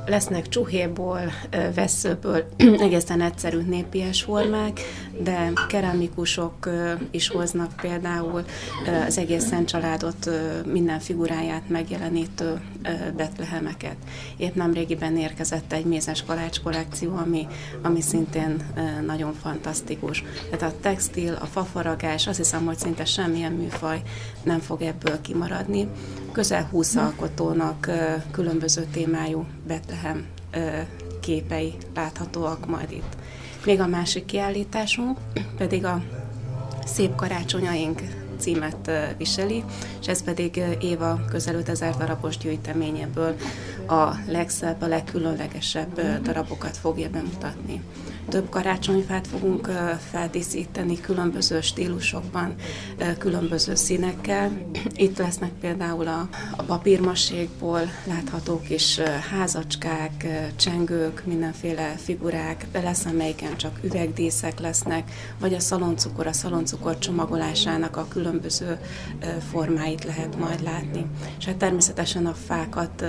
lesznek 0.06 0.48
csuhéból, 0.48 1.20
veszőből, 1.74 2.44
egészen 2.86 3.20
egyszerű 3.20 3.60
népies 3.60 4.22
formák, 4.22 4.80
de 5.22 5.52
keramikusok 5.68 6.68
is 7.10 7.28
hoznak 7.28 7.72
például 7.80 8.44
az 9.06 9.18
egész 9.18 9.44
Szent 9.44 9.68
családot, 9.68 10.30
minden 10.66 10.98
figuráját 10.98 11.68
megjelenítő 11.68 12.60
betlehemeket. 13.16 13.96
Épp 14.36 14.54
nemrégiben 14.54 15.16
érkezett 15.16 15.72
egy 15.72 15.84
mézes 15.84 16.24
kalács 16.24 16.60
kollekció, 16.60 17.16
ami, 17.16 17.46
ami 17.82 18.00
szintén 18.00 18.56
nagyon 19.06 19.34
fantasztikus. 19.42 20.24
Tehát 20.50 20.74
a 20.74 20.80
textil, 20.80 21.38
a 21.40 21.46
fafaragás, 21.46 22.26
azt 22.26 22.38
hiszem, 22.38 22.64
hogy 22.64 22.78
szinte 22.78 23.04
semmilyen 23.04 23.52
műfaj 23.52 24.02
nem 24.42 24.60
fog 24.60 24.82
ebből 24.82 25.20
kimaradni. 25.20 25.88
Közel 26.34 26.68
20 26.70 26.96
alkotónak 26.96 27.90
különböző 28.30 28.86
témájú 28.92 29.46
Betlehem 29.66 30.26
képei 31.20 31.74
láthatóak 31.94 32.66
majd 32.66 32.90
itt. 32.90 33.16
Még 33.64 33.80
a 33.80 33.86
másik 33.86 34.24
kiállításunk 34.24 35.18
pedig 35.56 35.84
a 35.84 36.02
Szép 36.84 37.14
karácsonyaink 37.14 38.00
címet 38.38 38.90
viseli, 39.18 39.64
és 40.00 40.06
ez 40.06 40.22
pedig 40.22 40.62
Éva 40.80 41.20
közel 41.30 41.54
5000 41.54 41.96
darabos 41.96 42.38
gyűjteményéből 42.38 43.34
a 43.86 44.16
legszebb, 44.26 44.82
a 44.82 44.86
legkülönlegesebb 44.86 46.22
darabokat 46.22 46.76
fogja 46.76 47.10
bemutatni. 47.10 47.82
Több 48.28 48.48
karácsonyfát 48.48 49.26
fogunk 49.26 49.70
feldíszíteni 50.10 51.00
különböző 51.00 51.60
stílusokban, 51.60 52.54
különböző 53.18 53.74
színekkel. 53.74 54.50
Itt 54.94 55.18
lesznek 55.18 55.50
például 55.60 56.08
a, 56.08 56.28
a 56.56 56.62
papírmasékból 56.62 57.80
látható 58.06 58.60
kis 58.60 59.00
házacskák, 59.30 60.26
csengők, 60.56 61.22
mindenféle 61.26 61.94
figurák, 61.96 62.66
de 62.72 62.80
lesz 62.80 63.04
amelyiken 63.04 63.56
csak 63.56 63.78
üvegdíszek 63.82 64.60
lesznek, 64.60 65.10
vagy 65.40 65.54
a 65.54 65.60
szaloncukor, 65.60 66.26
a 66.26 66.32
szaloncukor 66.32 66.98
csomagolásának 66.98 67.96
a 67.96 68.08
különböző 68.08 68.78
formáit 69.50 70.04
lehet 70.04 70.38
majd 70.38 70.62
látni. 70.62 71.06
És 71.38 71.44
hát 71.44 71.56
természetesen 71.56 72.26
a 72.26 72.34
fákat 72.46 73.04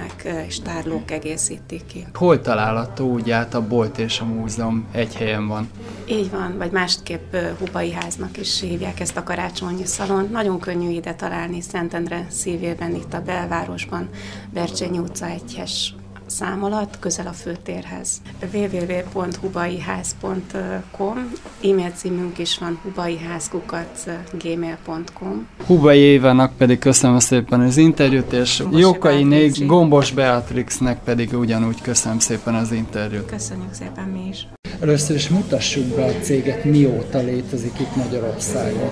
vitrinek 0.00 0.46
és 0.46 0.60
tárlók 0.60 1.10
egészítik 1.10 1.86
ki. 1.86 2.06
Hol 2.14 2.40
található 2.40 3.10
úgy 3.12 3.30
át 3.30 3.54
a 3.54 3.66
bolt 3.66 3.98
és 3.98 4.20
a 4.20 4.24
múzeum 4.24 4.86
egy 4.92 5.14
helyen 5.14 5.46
van. 5.46 5.70
Így 6.06 6.30
van, 6.30 6.58
vagy 6.58 6.70
másképp 6.70 7.36
Hubai 7.58 7.92
háznak 7.92 8.36
is 8.38 8.60
hívják 8.60 9.00
ezt 9.00 9.16
a 9.16 9.22
karácsonyi 9.22 9.84
szalon. 9.84 10.28
Nagyon 10.30 10.60
könnyű 10.60 10.90
ide 10.90 11.14
találni 11.14 11.60
Szentendre 11.60 12.26
szívében, 12.28 12.94
itt 12.94 13.14
a 13.14 13.22
belvárosban, 13.22 14.08
Bercsényi 14.52 14.98
utca 14.98 15.26
egyhes 15.26 15.94
szám 16.30 16.64
alatt, 16.64 16.98
közel 16.98 17.26
a 17.26 17.32
főtérhez. 17.32 18.20
www.hubaiház.com 18.52 21.32
e-mail 21.62 21.90
címünk 21.94 22.38
is 22.38 22.58
van 22.58 22.78
hubaiházkukat 22.82 24.10
gmail.com 24.32 25.46
Hubai 25.66 25.98
Évának 25.98 26.56
pedig 26.56 26.78
köszönöm 26.78 27.18
szépen 27.18 27.60
az 27.60 27.76
interjút, 27.76 28.32
és 28.32 28.62
Jókai 28.72 29.22
Nég, 29.22 29.66
Gombos 29.66 30.12
Beatrixnek 30.12 31.02
pedig 31.02 31.38
ugyanúgy 31.38 31.80
köszönöm 31.80 32.18
szépen 32.18 32.54
az 32.54 32.72
interjút. 32.72 33.26
Köszönjük 33.26 33.74
szépen 33.74 34.04
mi 34.04 34.28
is. 34.28 34.48
Először 34.80 35.16
is 35.16 35.28
mutassuk 35.28 35.84
be 35.84 36.04
a 36.04 36.12
céget, 36.20 36.64
mióta 36.64 37.18
létezik 37.18 37.80
itt 37.80 37.96
Magyarországon. 37.96 38.90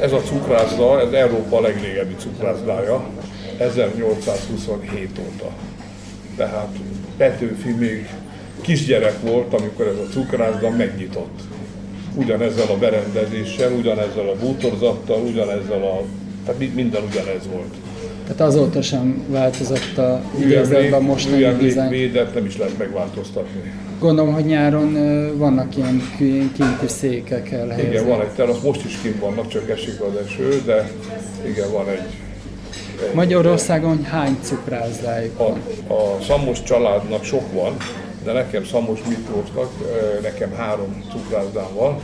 Ez 0.00 0.12
a 0.12 0.20
cukrászda, 0.20 1.00
ez 1.00 1.12
Európa 1.12 1.60
legrégebbi 1.60 2.14
cukrászdája, 2.14 3.08
1827 3.58 5.18
óta. 5.18 5.69
Tehát 6.36 6.68
Petőfi 7.16 7.70
még 7.70 8.08
kisgyerek 8.60 9.20
volt, 9.22 9.54
amikor 9.54 9.86
ez 9.86 9.96
a 9.96 10.12
cukrászda 10.12 10.70
megnyitott. 10.70 11.40
Ugyanezzel 12.14 12.66
a 12.68 12.78
berendezéssel, 12.78 13.72
ugyanezzel 13.72 14.28
a 14.28 14.34
bútorzattal, 14.40 15.20
ugyanezzel 15.22 15.82
a... 15.82 16.02
Tehát 16.44 16.74
minden 16.74 17.02
ugyanez 17.02 17.46
volt. 17.52 17.74
Tehát 18.26 18.40
azóta 18.40 18.82
sem 18.82 19.24
változott 19.28 19.98
a 19.98 20.22
idézetben 20.40 21.02
mostani 21.02 21.56
dizájn. 21.58 21.90
védet 21.90 22.34
nem 22.34 22.44
is 22.44 22.56
lehet 22.56 22.78
megváltoztatni. 22.78 23.72
Gondolom, 23.98 24.34
hogy 24.34 24.44
nyáron 24.44 24.92
vannak 25.36 25.76
ilyen 25.76 26.02
kinti 26.16 26.86
székek 26.86 27.50
elhelyezve. 27.50 27.90
Igen, 27.90 28.06
van 28.06 28.20
egy 28.20 28.28
terasz, 28.28 28.60
most 28.60 28.84
is 28.84 28.98
kint 29.02 29.18
vannak, 29.18 29.48
csak 29.48 29.70
esik 29.70 30.00
az 30.00 30.26
eső, 30.26 30.62
de 30.64 30.90
igen, 31.46 31.72
van 31.72 31.88
egy 31.88 32.02
Magyarországon 33.14 34.04
hány 34.04 34.38
cukrászdájuk 34.42 35.38
van? 35.38 35.62
A, 35.88 35.92
a 35.92 36.18
Szamos 36.22 36.62
családnak 36.62 37.24
sok 37.24 37.52
van, 37.52 37.76
de 38.24 38.32
nekem 38.32 38.64
Szamos 38.64 39.00
Miklósnak, 39.08 39.70
nekem 40.22 40.52
három 40.52 41.04
cukrászdám 41.10 41.74
van, 41.74 41.96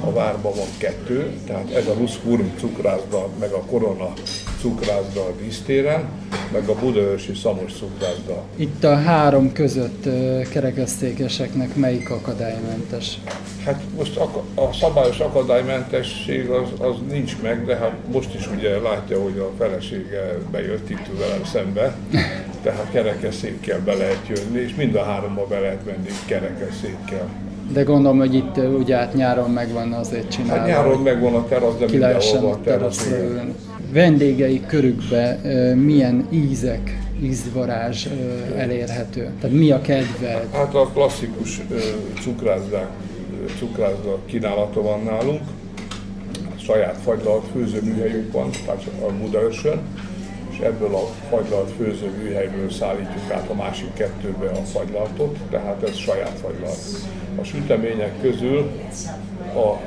a 0.00 0.12
várban 0.12 0.52
van 0.54 0.66
kettő, 0.78 1.32
tehát 1.46 1.70
ez 1.70 1.86
a 1.86 1.94
Ruszfurm 1.98 2.54
cukrászda, 2.58 3.28
meg 3.40 3.52
a 3.52 3.60
Korona 3.60 4.12
cukrászda 4.62 5.20
a 5.20 5.32
dísztéren, 5.42 6.04
meg 6.52 6.68
a 6.68 6.74
Budaörsi 6.74 7.34
Szamos 7.34 7.72
cukrászda. 7.72 8.42
Itt 8.56 8.84
a 8.84 8.94
három 8.94 9.52
között 9.52 10.08
kerekesztékeseknek 10.50 11.76
melyik 11.76 12.10
akadálymentes? 12.10 13.18
Hát 13.64 13.82
most 13.96 14.16
a, 14.16 14.42
a 14.54 14.72
szabályos 14.72 15.18
akadálymentesség 15.18 16.48
az, 16.48 16.68
az 16.78 16.94
nincs 17.10 17.36
meg, 17.42 17.64
de 17.64 17.76
hát 17.76 17.92
most 18.12 18.34
is 18.34 18.50
ugye 18.56 18.80
látja, 18.80 19.22
hogy 19.22 19.38
a 19.38 19.50
felesége 19.58 20.38
bejött 20.50 20.90
itt 20.90 21.06
velem 21.18 21.44
szembe, 21.44 21.94
tehát 22.62 22.86
kerekesszékkel 22.92 23.80
be 23.84 23.94
lehet 23.94 24.26
jönni, 24.28 24.60
és 24.60 24.74
mind 24.74 24.94
a 24.94 25.04
háromba 25.04 25.46
be 25.46 25.58
lehet 25.58 25.84
menni 25.84 26.10
kerekesszékkel. 26.26 27.28
De 27.72 27.82
gondolom, 27.82 28.18
hogy 28.18 28.34
itt 28.34 28.56
ugye 28.78 28.96
át 28.96 29.14
nyáron 29.14 29.50
megvan 29.50 29.92
azért 29.92 30.30
csinálva. 30.30 30.56
Hát 30.56 30.66
nyáron 30.66 31.02
megvan 31.02 31.34
a 31.34 31.46
terasz, 31.48 31.76
de 31.78 31.86
mindenhol 31.90 32.40
van 32.40 32.62
terasz. 32.62 33.08
Vendégei 33.92 34.60
körükbe 34.66 35.40
milyen 35.74 36.26
ízek, 36.30 36.98
ízvarázs 37.22 38.06
elérhető? 38.56 39.30
Tehát 39.40 39.56
mi 39.56 39.70
a 39.70 39.80
kedved? 39.80 40.48
Hát 40.52 40.74
a 40.74 40.90
klasszikus 40.92 41.60
cukrászdák, 42.20 42.88
cukrászda 43.58 44.18
kínálata 44.26 44.82
van 44.82 45.02
nálunk. 45.02 45.40
Saját 46.56 46.96
fagylalt 46.96 47.44
főzőműhelyünk 47.52 48.32
van, 48.32 48.50
tehát 48.64 48.84
a 49.00 49.12
Budaörsön 49.12 49.80
és 50.52 50.58
ebből 50.58 50.94
a 50.94 51.08
fagylalt 51.28 51.70
főzőműhelyből 51.76 52.70
szállítjuk 52.70 53.30
át 53.32 53.48
a 53.48 53.54
másik 53.54 53.92
kettőbe 53.92 54.48
a 54.48 54.64
fagylaltot, 54.64 55.38
tehát 55.50 55.82
ez 55.82 55.96
saját 55.96 56.38
fagylalt. 56.42 56.78
A 57.40 57.44
sütemények 57.44 58.20
közül 58.20 58.70
a 59.54 59.80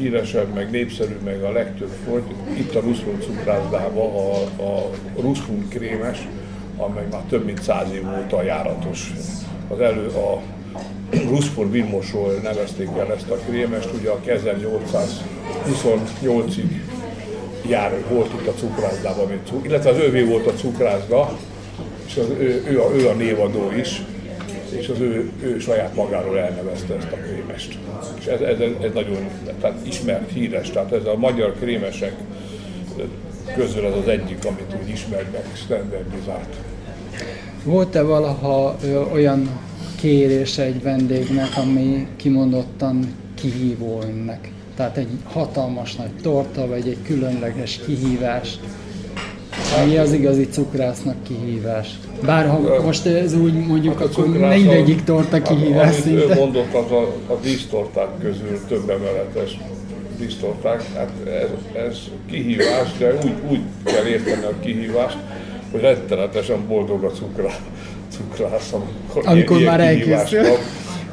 leghíresebb, 0.00 0.54
meg 0.54 0.70
népszerűbb, 0.70 1.22
meg 1.22 1.42
a 1.42 1.52
legtöbb 1.52 1.90
fogy 2.06 2.22
itt 2.58 2.74
a 2.74 2.80
Ruszlun 2.80 3.20
cukrászdában 3.20 4.14
a, 4.14 4.42
a 4.62 4.90
Ruszlun 5.20 5.68
krémes, 5.68 6.28
amely 6.76 7.06
már 7.10 7.20
több 7.28 7.44
mint 7.44 7.62
száz 7.62 7.92
év 7.92 8.02
óta 8.22 8.42
járatos. 8.42 9.12
Az 9.68 9.80
elő 9.80 10.06
a 10.06 10.40
Ruszfur 11.28 11.70
Vilmosról 11.70 12.32
nevezték 12.42 12.88
el 12.98 13.12
ezt 13.12 13.30
a 13.30 13.34
krémest, 13.34 13.88
ugye 14.00 14.10
a 14.10 14.20
1828-ig 14.26 16.80
jár, 17.68 18.04
volt 18.10 18.32
itt 18.40 18.46
a 18.46 18.52
cukrászdában, 18.52 19.40
illetve 19.62 19.90
az 19.90 19.98
ővé 19.98 20.22
volt 20.22 20.46
a 20.46 20.52
cukrászda, 20.52 21.38
és 22.06 22.16
az, 22.16 22.28
ő, 22.38 22.64
ő, 22.68 22.82
a, 22.82 22.94
ő 22.94 23.08
a 23.08 23.12
névadó 23.12 23.70
is, 23.78 24.02
és 24.78 24.88
az 24.88 25.00
ő, 25.00 25.30
ő 25.42 25.58
saját 25.58 25.94
magáról 25.94 26.38
elnevezte 26.38 26.94
ezt 26.94 27.12
a 27.12 27.16
krémest. 27.16 27.78
És 28.18 28.26
ez, 28.26 28.40
ez, 28.40 28.58
ez 28.82 28.92
nagyon 28.94 29.28
tehát 29.60 29.86
ismert, 29.86 30.32
híres, 30.32 30.70
tehát 30.70 30.92
ez 30.92 31.04
a 31.04 31.16
magyar 31.16 31.54
krémesek 31.60 32.14
közül 33.56 33.84
az 33.84 33.96
az 33.96 34.08
egyik, 34.08 34.44
amit 34.44 34.76
úgy 34.82 34.88
ismernek, 34.88 35.44
standardizált. 35.54 36.56
Volt-e 37.64 38.02
valaha 38.02 38.76
ö, 38.84 39.02
olyan 39.12 39.60
kérése 40.00 40.62
egy 40.62 40.82
vendégnek, 40.82 41.56
ami 41.56 42.06
kimondottan 42.16 43.14
kihívó 43.34 44.00
önnek? 44.02 44.52
Tehát 44.76 44.96
egy 44.96 45.08
hatalmas 45.24 45.96
nagy 45.96 46.10
torta, 46.22 46.66
vagy 46.66 46.88
egy 46.88 47.02
különleges 47.02 47.80
kihívás. 47.86 48.58
Mi 49.86 49.96
az 49.96 50.12
igazi 50.12 50.48
cukrásznak 50.48 51.22
kihívás? 51.22 51.88
Bár 52.24 52.48
ha 52.48 52.82
most 52.82 53.06
ez 53.06 53.34
úgy 53.34 53.66
mondjuk, 53.66 53.98
hát 53.98 54.08
akkor 54.08 54.28
mindegyik 54.28 55.04
torta 55.04 55.42
kihívás 55.42 55.92
amit 55.92 56.02
szinte. 56.02 56.34
ő 56.34 56.38
mondott, 56.38 56.74
az 56.74 56.90
a, 56.90 57.32
a 57.32 57.36
dísztorták 57.42 58.08
közül 58.20 58.58
több 58.68 58.90
emeletes 58.90 59.58
dísztorták, 60.18 60.82
hát 60.94 61.10
ez, 61.26 61.82
ez 61.86 61.98
kihívás, 62.30 62.88
de 62.98 63.14
úgy, 63.24 63.34
úgy 63.48 63.60
kell 63.84 64.04
érteni 64.04 64.44
a 64.44 64.52
kihívást, 64.60 65.16
hogy 65.70 65.80
rettenetesen 65.80 66.66
boldog 66.68 67.04
a 67.04 67.10
cukra, 67.10 67.50
cukrász, 68.08 68.72
amikor, 68.72 69.22
amikor 69.26 69.58
ilyen, 69.58 69.70
már 69.70 69.80
elkészül. 69.80 70.42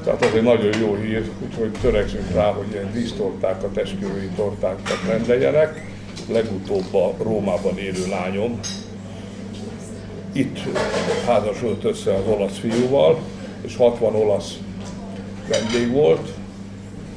Tehát 0.03 0.25
az 0.25 0.35
egy 0.35 0.43
nagyon 0.43 0.79
jó 0.79 0.95
hír, 0.95 1.23
úgyhogy 1.45 1.71
törekszünk 1.81 2.31
rá, 2.33 2.51
hogy 2.51 2.65
ilyen 2.71 2.91
dísztortákat, 2.93 3.77
esküvői 3.77 4.29
tortákat 4.35 4.99
rendeljenek. 5.07 5.96
Legutóbb 6.31 6.93
a 6.93 7.13
Rómában 7.23 7.77
élő 7.77 8.07
lányom. 8.09 8.59
Itt 10.31 10.59
házasult 11.25 11.83
össze 11.83 12.13
az 12.13 12.27
olasz 12.27 12.57
fiúval, 12.57 13.19
és 13.61 13.75
60 13.75 14.15
olasz 14.15 14.57
vendég 15.49 15.91
volt, 15.91 16.29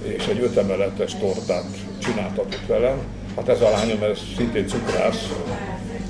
és 0.02 0.26
egy 0.26 0.40
ötemeletes 0.40 1.14
tortát 1.14 1.66
csináltatott 1.98 2.66
velem. 2.66 2.98
Hát 3.36 3.48
ez 3.48 3.60
a 3.60 3.70
lányom, 3.70 4.02
ez 4.02 4.18
szintén 4.36 4.66
cukrász, 4.66 5.32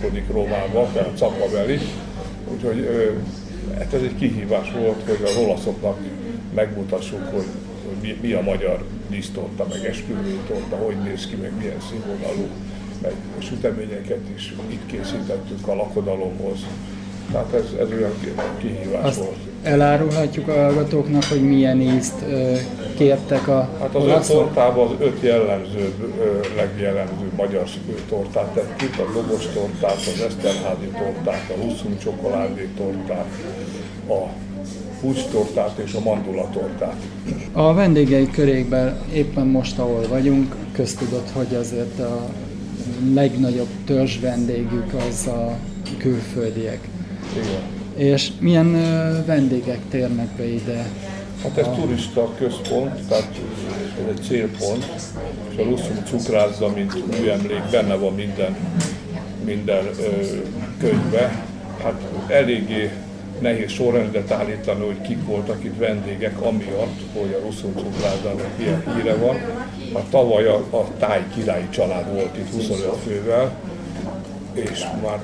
kodik 0.03 0.31
Rómában, 0.33 0.93
tehát 0.93 1.17
Capabeli, 1.17 1.79
úgyhogy 2.53 2.89
hát 3.79 3.93
ez 3.95 4.03
egy 4.03 4.17
kihívás 4.19 4.73
volt, 4.73 5.03
hogy 5.07 5.23
az 5.25 5.37
olaszoknak 5.37 5.99
megmutassuk, 6.55 7.25
hogy, 7.33 7.47
hogy 7.87 7.97
mi, 8.03 8.19
mi 8.21 8.33
a 8.33 8.41
magyar 8.41 8.85
dísztorta, 9.09 9.67
meg 9.69 9.85
esküvői 9.85 10.39
torta, 10.47 10.77
hogy 10.77 10.97
néz 10.97 11.27
ki, 11.27 11.37
meg 11.37 11.53
milyen 11.59 11.81
színvonalú, 11.91 12.49
meg 13.03 13.13
süteményeket 13.39 14.21
is 14.35 14.55
itt 14.69 14.87
készítettük 14.87 15.69
a 15.69 15.75
lakodalomhoz. 15.75 16.67
Tehát 17.33 17.53
ez, 17.53 17.65
ez 17.81 17.89
olyan 17.99 18.13
kihívás 18.59 19.05
Azt 19.05 19.19
volt. 19.19 19.37
Elárulhatjuk 19.63 20.49
a 20.49 20.53
hallgatóknak, 20.53 21.25
hogy 21.25 21.43
milyen 21.43 21.81
ízt 21.81 22.23
ö, 22.29 22.53
kértek 22.97 23.49
a 23.49 23.69
Hát 23.81 23.95
az 23.95 24.05
öt 24.05 24.27
tortában 24.27 24.87
az 24.87 24.95
öt 24.99 25.23
jellemző, 25.23 25.93
ö, 26.21 26.41
legjellemző 26.57 27.31
magyar 27.37 27.69
tortát 28.09 28.47
tettük, 28.55 28.99
a 28.99 29.13
dobos 29.13 29.47
tortát, 29.47 29.97
az 29.97 30.21
eszterházi 30.27 30.87
tortát, 30.87 31.51
a 31.51 31.63
ruszum 31.63 31.99
csokoládé 31.99 32.69
tortát, 32.77 33.27
a 34.09 34.29
hústortát 35.01 35.79
és 35.85 35.95
a 35.95 36.01
mandulatortát. 36.01 36.97
A 37.53 37.75
vendégei 37.75 38.31
körékben 38.31 39.01
éppen 39.13 39.47
most, 39.47 39.79
ahol 39.79 40.09
vagyunk, 40.09 40.57
köztudott, 40.73 41.31
hogy 41.31 41.55
azért 41.55 41.99
a 41.99 42.29
legnagyobb 43.15 43.69
törzs 43.85 44.21
vendégük 44.21 44.95
az 45.09 45.27
a 45.27 45.57
külföldiek. 45.99 46.89
Igen. 47.33 48.09
És 48.09 48.31
milyen 48.39 48.73
vendégek 49.27 49.79
térnek 49.89 50.29
be 50.37 50.45
ide? 50.45 50.87
Hát 51.43 51.59
ez 51.59 51.67
turista 51.81 52.35
központ, 52.39 53.07
tehát 53.09 53.31
ez 54.03 54.17
egy 54.17 54.23
célpont, 54.23 54.87
és 55.51 55.59
a 55.59 55.63
Russzum 55.63 56.05
cukrászda, 56.05 56.69
mint 56.69 57.21
műemlék, 57.21 57.63
benne 57.71 57.95
van 57.95 58.15
minden, 58.15 58.57
minden 59.45 59.85
ö, 59.99 60.25
könyvbe. 60.79 61.45
Hát 61.83 62.03
eléggé 62.27 62.91
nehéz 63.41 63.71
sorrendet 63.71 64.31
állítani, 64.31 64.85
hogy 64.85 65.01
kik 65.01 65.25
voltak 65.25 65.65
itt 65.65 65.79
vendégek, 65.79 66.41
amiatt, 66.41 67.01
hogy 67.13 67.37
a 67.41 67.45
Russzum 67.45 67.75
cukrászdának 67.77 68.51
ilyen 68.59 68.83
híre 68.95 69.15
van. 69.15 69.37
Hát 69.95 70.05
tavaly 70.11 70.47
a, 70.47 70.55
a 70.71 70.87
táj 70.99 71.25
királyi 71.35 71.69
család 71.69 72.13
volt 72.13 72.37
itt 72.37 72.53
25 72.53 72.97
fővel, 73.07 73.53
és 74.53 74.85
már 75.03 75.21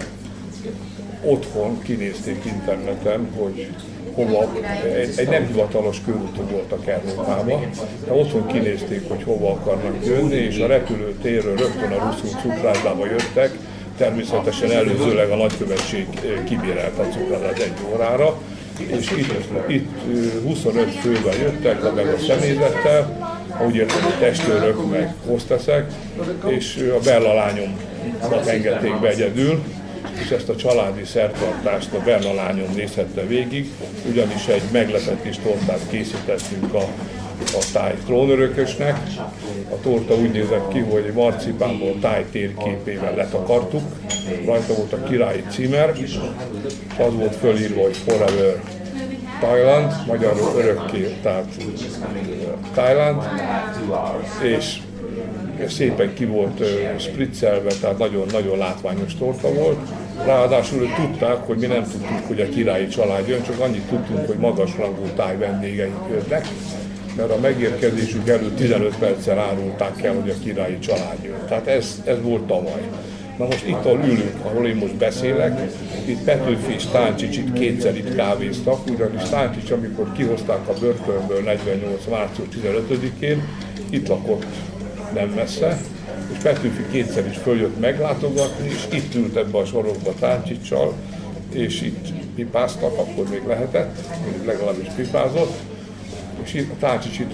otthon 1.24 1.82
kinézték 1.82 2.44
interneten, 2.44 3.28
hogy 3.38 3.68
hova, 4.14 4.52
egy, 4.94 5.12
egy 5.16 5.28
nem 5.28 5.46
hivatalos 5.46 6.00
körútú 6.04 6.42
voltak 6.50 6.86
Európában, 6.86 7.70
de 8.06 8.12
otthon 8.12 8.46
kinézték, 8.46 9.08
hogy 9.08 9.22
hova 9.22 9.50
akarnak 9.50 10.06
jönni, 10.06 10.34
és 10.34 10.58
a 10.58 10.66
repülőtérről 10.66 11.56
rögtön 11.56 11.92
a 11.92 12.10
Ruszul 12.10 12.40
cukrászdába 12.40 13.06
jöttek, 13.06 13.50
természetesen 13.96 14.70
előzőleg 14.70 15.30
a 15.30 15.36
nagykövetség 15.36 16.06
kibírált 16.44 16.98
a 16.98 17.02
cukrádát 17.02 17.58
egy 17.58 17.72
órára, 17.92 18.38
és 18.78 19.10
itt, 19.10 19.68
itt 19.68 19.90
25 20.42 20.90
fővel 20.90 21.36
jöttek, 21.36 21.94
meg 21.94 22.06
a 22.06 22.18
személyzettel, 22.18 23.35
úgy 23.64 23.74
értem, 23.74 24.02
hogy 24.02 24.18
testőrök, 24.18 24.90
meg 24.90 25.14
hozteszek, 25.26 25.92
és 26.46 26.92
a 26.96 27.02
Bella 27.04 27.34
lányomnak 27.34 28.46
engedték 28.46 29.00
be 29.00 29.08
egyedül, 29.08 29.62
és 30.24 30.30
ezt 30.30 30.48
a 30.48 30.56
családi 30.56 31.04
szertartást 31.04 31.92
a 31.92 31.98
Berna 32.04 32.34
lányom 32.34 32.72
nézhette 32.74 33.26
végig, 33.26 33.70
ugyanis 34.10 34.46
egy 34.46 34.62
meglepetés 34.72 35.38
tortát 35.42 35.80
készítettünk 35.90 36.74
a, 36.74 36.82
a 37.38 37.64
táj 37.72 37.94
trónörökösnek. 38.04 38.96
A 39.70 39.80
torta 39.82 40.14
úgy 40.14 40.30
nézett 40.30 40.68
ki, 40.68 40.78
hogy 40.78 41.10
marcipánból 41.14 41.98
táj 42.00 42.24
térképével 42.30 43.14
letakartuk, 43.14 43.82
rajta 44.44 44.74
volt 44.74 44.92
a 44.92 45.02
királyi 45.02 45.42
címer, 45.50 45.92
és 46.02 46.18
az 46.98 47.14
volt 47.14 47.36
fölírva, 47.36 47.82
hogy 47.82 47.96
Forever 47.96 48.62
Thailand, 49.40 49.92
magyarul 50.06 50.52
örökké, 50.56 51.16
tehát 51.22 51.44
Thailand, 52.74 53.22
és 54.42 54.78
szépen 55.68 56.14
ki 56.14 56.24
volt 56.24 56.62
spriccelve, 56.98 57.70
tehát 57.80 57.98
nagyon-nagyon 57.98 58.58
látványos 58.58 59.14
torta 59.14 59.52
volt. 59.52 59.78
Ráadásul 60.24 60.88
tudták, 60.96 61.36
hogy 61.36 61.56
mi 61.56 61.66
nem 61.66 61.82
tudtuk, 61.82 62.26
hogy 62.26 62.40
a 62.40 62.48
királyi 62.48 62.86
család 62.86 63.28
jön, 63.28 63.42
csak 63.42 63.60
annyit 63.60 63.88
tudtunk, 63.88 64.26
hogy 64.26 64.36
magasrangú 64.36 65.04
táj 65.16 65.36
vendégeink 65.36 65.96
jönnek, 66.10 66.46
mert 67.16 67.30
a 67.30 67.38
megérkezésük 67.40 68.28
előtt 68.28 68.56
15 68.56 68.96
perccel 68.98 69.38
árulták 69.38 70.02
el, 70.02 70.14
hogy 70.14 70.30
a 70.30 70.42
királyi 70.42 70.78
család 70.78 71.16
jön. 71.22 71.38
Tehát 71.48 71.66
ez, 71.66 72.02
ez 72.04 72.22
volt 72.22 72.42
tavaly. 72.42 72.82
Na 73.36 73.44
most 73.44 73.66
itt 73.66 73.84
ahol 73.84 73.98
ülünk, 74.04 74.44
ahol 74.44 74.66
én 74.66 74.76
most 74.76 74.94
beszélek, 74.94 75.70
itt 76.04 76.24
Petőfi 76.24 76.72
és 76.72 76.84
Táncsics 76.84 77.52
kétszer 77.52 77.96
itt 77.96 78.14
kávéztak, 78.14 78.86
ugyanis 78.90 79.22
Táncsics, 79.22 79.70
amikor 79.70 80.12
kihozták 80.12 80.68
a 80.68 80.72
börtönből 80.80 81.42
48. 81.42 82.06
március 82.10 82.48
15-én, 82.62 83.42
itt 83.90 84.08
lakott 84.08 84.44
nem 85.14 85.28
messze, 85.28 85.78
és 86.32 86.38
Petőfi 86.42 86.82
kétszer 86.90 87.26
is 87.26 87.36
följött 87.36 87.80
meglátogatni, 87.80 88.68
és 88.68 88.86
itt 88.92 89.14
ült 89.14 89.36
ebbe 89.36 89.58
a 89.58 89.64
sorokba 89.64 90.14
Táncsicsal, 90.20 90.92
és 91.52 91.82
itt 91.82 92.06
pipáztak, 92.34 92.98
akkor 92.98 93.28
még 93.28 93.42
lehetett, 93.46 93.98
legalábbis 94.44 94.88
pipázott, 94.96 95.52
a 96.80 96.84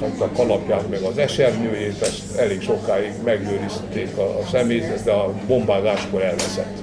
hagyta 0.01 0.25
a 0.25 0.29
kalapját, 0.33 0.91
meg 0.91 1.01
az 1.01 1.19
esernyőjét, 1.19 2.03
ezt 2.03 2.37
elég 2.37 2.63
sokáig 2.63 3.13
megőrizték 3.25 4.17
a, 4.17 4.23
a 4.23 4.43
szemét, 4.51 5.03
de 5.05 5.13
a 5.13 5.33
bombázáskor 5.47 6.23
elveszett. 6.23 6.79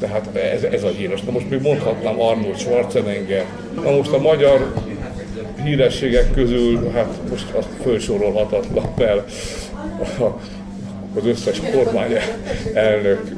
Tehát 0.00 0.36
ez, 0.36 0.62
ez 0.62 0.82
a 0.82 0.88
híres. 0.88 1.22
Na 1.22 1.30
most 1.30 1.50
még 1.50 1.60
mondhatnám 1.60 2.20
Arnold 2.20 2.58
Schwarzenegger. 2.58 3.44
Na 3.74 3.90
most 3.90 4.12
a 4.12 4.18
magyar 4.18 4.72
hírességek 5.64 6.32
közül, 6.32 6.90
hát 6.90 7.18
most 7.30 7.50
azt 7.50 7.68
felsorolhatatlan, 7.82 8.92
mert 8.96 9.32
az 11.14 11.26
összes 11.26 11.60
kormány 11.72 12.12
elnök, 12.74 13.30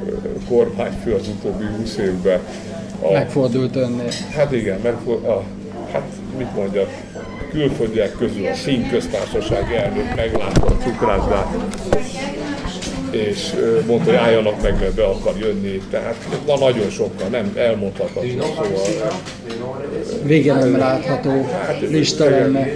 kormányfő 0.47 1.13
az 1.13 1.27
utóbbi 1.27 1.65
20 1.77 1.97
évben. 1.97 2.39
A, 3.01 3.11
megfordult 3.11 3.75
önnél. 3.75 4.09
Hát 4.35 4.51
igen, 4.51 4.79
megfordult, 4.83 5.43
hát 5.91 6.03
mit 6.37 6.55
mondjak, 6.55 6.89
külföldiek 7.53 8.11
közül 8.17 8.47
a 8.47 8.53
színköztársaság 8.53 9.73
elnök 9.73 10.15
meglátta 10.15 10.65
a 10.65 10.77
cukrászdát, 10.77 11.47
és 13.11 13.53
mondta, 13.87 14.09
hogy 14.09 14.19
álljanak 14.19 14.61
meg, 14.61 14.79
mert 14.79 14.93
be 14.93 15.03
akar 15.03 15.37
jönni. 15.37 15.81
Tehát 15.89 16.15
van 16.45 16.59
nagyon 16.59 16.89
sokkal, 16.89 17.27
nem 17.27 17.53
elmondhatatlan. 17.55 18.41
Szóval, 18.55 19.11
Vége 20.23 20.53
nem 20.53 20.77
látható 20.77 21.47
hát, 21.51 21.81
lista 21.81 22.29
lenne. 22.29 22.67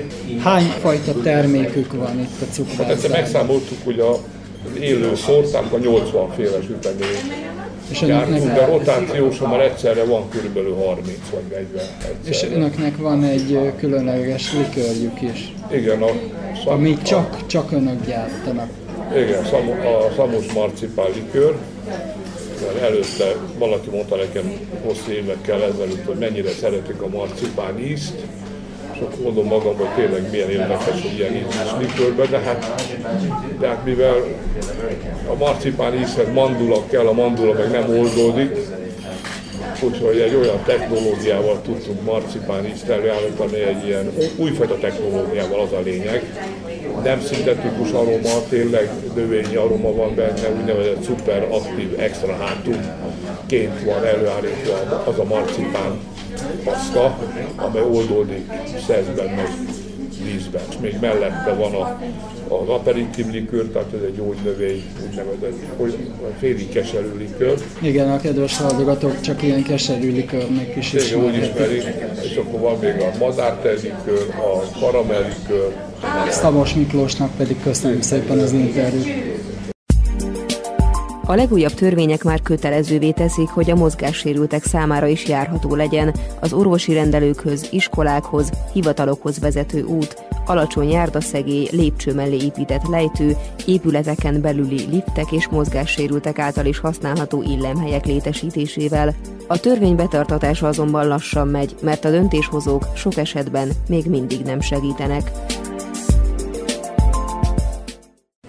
Hány 0.44 0.74
fajta 0.82 1.14
termékük 1.24 1.94
van 1.94 2.20
itt 2.20 2.42
a 2.42 2.46
cukrászdában? 2.52 2.86
Hát 2.86 2.96
egyszer 2.96 3.10
megszámoltuk, 3.10 3.78
hogy 3.84 4.00
a 4.00 4.18
élő 4.80 5.12
a 5.72 5.78
80 5.78 6.30
féle 6.36 6.62
sütemény. 6.62 7.57
És 7.90 8.00
gyártunk, 8.00 8.54
de 8.54 8.66
rotációsan 8.66 9.50
már 9.50 9.62
egyszerre 9.62 10.04
van 10.04 10.30
körülbelül 10.30 10.76
30 10.76 11.18
vagy 11.32 11.44
40. 11.50 11.86
Egyszerre. 11.98 12.16
És 12.24 12.44
önöknek 12.56 12.98
van 12.98 13.24
egy 13.24 13.60
különleges 13.78 14.54
likörjük 14.54 15.22
is. 15.22 15.54
Igen, 15.72 16.02
a 16.02 16.10
szam, 16.64 16.74
Amit 16.74 17.02
csak, 17.02 17.46
csak 17.46 17.72
önök 17.72 18.06
gyártanak. 18.06 18.70
Igen, 19.16 19.44
a 19.44 20.14
szamos 20.16 20.52
marcipál 20.54 21.10
likőr, 21.14 21.56
mert 22.62 22.82
előtte 22.82 23.36
valaki 23.58 23.90
mondta 23.90 24.16
nekem 24.16 24.52
hosszú 24.86 25.12
évekkel 25.12 25.64
ezelőtt, 25.64 26.06
hogy 26.06 26.18
mennyire 26.18 26.50
szeretik 26.50 27.02
a 27.02 27.08
marcipán 27.08 27.80
ízt, 27.80 28.16
és 28.98 29.04
akkor 29.04 29.24
mondom 29.24 29.46
magam, 29.46 29.76
hogy 29.78 29.94
tényleg 29.96 30.32
milyen 30.32 30.50
érdekes, 30.50 31.02
hogy 31.02 31.18
ilyen 31.18 31.36
ízlés 31.36 31.72
likőrbe, 31.80 32.26
de 32.26 32.38
hát, 32.38 32.84
de 33.60 33.68
hát 33.68 33.86
mivel 33.86 34.16
a 35.28 35.36
marcipán 35.36 35.94
ízhez 35.94 36.34
mandula 36.34 36.86
kell, 36.90 37.08
a 37.08 37.14
mandula 37.14 37.54
meg 37.54 37.72
nem 37.72 37.90
oldódik, 37.90 38.52
úgyhogy 39.82 40.20
egy 40.20 40.36
olyan 40.36 40.60
technológiával 40.66 41.62
tudtunk 41.62 42.04
marcipán 42.04 42.66
ízt 42.66 42.90
előállítani, 42.90 43.60
egy 43.60 43.86
ilyen 43.86 44.12
újfajta 44.36 44.78
technológiával 44.78 45.60
az 45.60 45.72
a 45.72 45.82
lényeg. 45.84 46.24
Nem 47.04 47.22
szintetikus 47.22 47.92
aroma, 47.92 48.44
tényleg 48.50 48.90
növényi 49.16 49.56
aroma 49.56 49.94
van 49.94 50.16
benne, 50.16 50.50
úgynevezett 50.60 51.04
szuper 51.04 51.48
aktív 51.52 52.00
extra 52.00 52.36
hátumként 52.36 53.84
van 53.86 54.06
előállítva 54.06 55.04
az 55.06 55.20
a 55.20 55.24
marcipán 55.24 56.00
paszta, 56.64 57.18
amely 57.56 57.82
oldódik 57.82 58.52
szezben 58.88 59.30
meg 59.36 59.50
vízben. 60.24 60.62
És 60.70 60.76
még 60.82 60.98
mellette 61.02 61.54
van 61.54 61.74
a, 61.74 62.00
az 62.48 62.70
aperitív 62.70 63.28
likőr, 63.32 63.66
tehát 63.66 63.94
ez 63.94 64.02
egy 64.06 64.16
gyógynövény, 64.16 64.84
úgynevezett, 65.10 65.60
hogy 65.78 65.98
félig 66.40 66.70
keserű 66.70 67.18
likőr. 67.18 67.58
Igen, 67.82 68.10
a 68.12 68.20
kedves 68.20 68.58
hallgatók 68.58 69.22
csak 69.22 69.44
ilyen 69.44 69.64
keserű 69.64 70.12
likőrnek 70.12 70.76
is 70.76 70.94
Igen, 70.94 71.26
úgy 71.26 71.38
ismerik, 71.38 71.84
és 72.24 72.36
akkor 72.36 72.60
van 72.60 72.78
még 72.80 73.02
a 73.02 73.18
madárter 73.20 73.74
likőr, 73.74 74.28
a 74.30 74.80
karamell 74.80 75.24
likőr. 75.24 75.76
Szamos 76.30 76.74
Miklósnak 76.74 77.36
pedig 77.38 77.62
köszönöm 77.64 78.02
szépen 78.02 78.40
az 78.40 78.52
interjút. 78.52 79.37
A 81.30 81.36
legújabb 81.36 81.74
törvények 81.74 82.24
már 82.24 82.42
kötelezővé 82.42 83.12
teszik, 83.12 83.48
hogy 83.48 83.70
a 83.70 83.76
mozgássérültek 83.76 84.64
számára 84.64 85.08
is 85.08 85.28
járható 85.28 85.76
legyen 85.76 86.16
az 86.40 86.54
orvosi 86.54 86.94
rendelőkhöz, 86.94 87.68
iskolákhoz, 87.72 88.50
hivatalokhoz 88.74 89.40
vezető 89.40 89.84
út, 89.84 90.26
alacsony 90.46 90.90
járdaszegély, 90.90 91.68
lépcső 91.72 92.14
mellé 92.14 92.38
épített 92.38 92.88
lejtő, 92.88 93.36
épületeken 93.66 94.42
belüli 94.42 94.86
liftek 94.90 95.32
és 95.32 95.48
mozgássérültek 95.48 96.40
által 96.40 96.66
is 96.66 96.80
használható 96.80 97.42
illemhelyek 97.42 98.06
létesítésével. 98.06 99.16
A 99.48 99.60
törvény 99.60 99.96
betartatása 99.96 100.68
azonban 100.68 101.08
lassan 101.08 101.48
megy, 101.48 101.76
mert 101.82 102.06
a 102.06 102.10
döntéshozók 102.10 102.88
sok 102.96 103.18
esetben 103.18 103.70
még 103.90 104.06
mindig 104.06 104.42
nem 104.42 104.62
segítenek. 104.62 105.32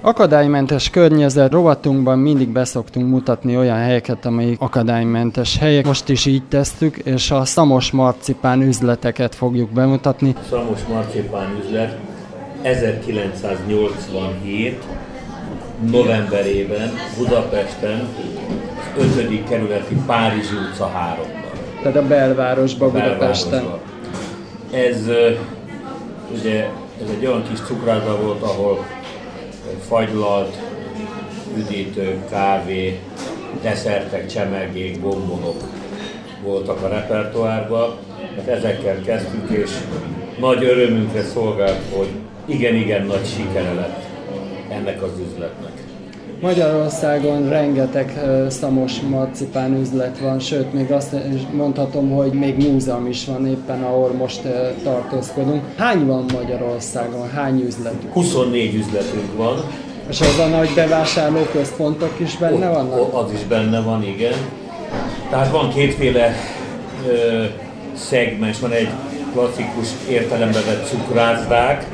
Akadálymentes 0.00 0.90
környezet 0.90 1.52
rovatunkban 1.52 2.18
mindig 2.18 2.48
beszoktunk 2.48 3.08
mutatni 3.08 3.56
olyan 3.56 3.76
helyeket, 3.76 4.26
amelyik 4.26 4.60
akadálymentes 4.60 5.58
helyek. 5.58 5.86
Most 5.86 6.08
is 6.08 6.26
így 6.26 6.42
tesztük, 6.48 6.96
és 6.96 7.30
a 7.30 7.44
Szamos 7.44 7.90
Marcipán 7.90 8.62
üzleteket 8.62 9.34
fogjuk 9.34 9.70
bemutatni. 9.70 10.34
Szamos 10.50 10.80
Marcipán 10.92 11.56
üzlet 11.64 11.98
1987 12.62 14.84
novemberében 15.90 16.90
Budapesten 17.16 18.08
5. 18.98 19.44
kerületi 19.48 19.94
Párizsi 20.06 20.54
utca 20.54 20.92
3-ban. 20.94 21.26
Tehát 21.82 21.96
a 21.96 22.06
belvárosban, 22.06 22.90
Budapesten. 22.90 23.64
Ez 24.72 25.06
ugye 26.40 26.68
ez 27.02 27.08
egy 27.18 27.26
olyan 27.26 27.42
kis 27.48 27.60
cukrászda 27.60 28.20
volt, 28.20 28.42
ahol 28.42 28.84
fagylalt, 29.86 30.56
üdítő, 31.56 32.18
kávé, 32.30 32.98
desszertek, 33.62 34.26
csemegék, 34.26 35.00
bombonok 35.00 35.62
voltak 36.42 36.82
a 36.82 36.88
repertoárban. 36.88 37.96
Hát 38.36 38.48
ezekkel 38.48 39.02
kezdtük, 39.02 39.50
és 39.50 39.70
nagy 40.40 40.64
örömünkre 40.64 41.22
szolgált, 41.22 41.82
hogy 41.96 42.08
igen-igen 42.44 43.06
nagy 43.06 43.26
sikere 43.26 43.74
lett 43.74 44.04
ennek 44.68 45.02
az 45.02 45.12
üzletnek. 45.30 45.77
Magyarországon 46.40 47.48
rengeteg 47.48 48.20
szamos 48.48 49.00
marcipán 49.00 49.80
üzlet 49.80 50.18
van, 50.18 50.38
sőt, 50.38 50.72
még 50.72 50.92
azt 50.92 51.16
mondhatom, 51.52 52.10
hogy 52.10 52.32
még 52.32 52.56
múzeum 52.56 53.06
is 53.06 53.24
van 53.24 53.46
éppen, 53.46 53.82
ahol 53.82 54.12
most 54.12 54.40
tartózkodunk. 54.82 55.62
Hány 55.76 56.06
van 56.06 56.24
Magyarországon? 56.32 57.30
Hány 57.30 57.64
üzlet? 57.66 57.94
24 58.12 58.74
üzletünk 58.74 59.36
van. 59.36 59.56
És 60.08 60.20
az 60.20 60.38
a 60.38 60.46
nagy 60.46 60.70
bevásárlóközpontok 60.74 62.20
is 62.20 62.36
benne 62.36 62.68
vannak? 62.68 63.14
Az 63.14 63.32
is 63.32 63.44
benne 63.44 63.80
van, 63.80 64.02
igen. 64.02 64.34
Tehát 65.30 65.50
van 65.50 65.68
kétféle 65.68 66.34
ö, 67.08 67.44
szegmens, 67.94 68.60
van 68.60 68.72
egy 68.72 68.88
klasszikus 69.32 69.88
értelembe 70.10 70.60
vett 70.66 70.86
cukrászdák, 70.86 71.86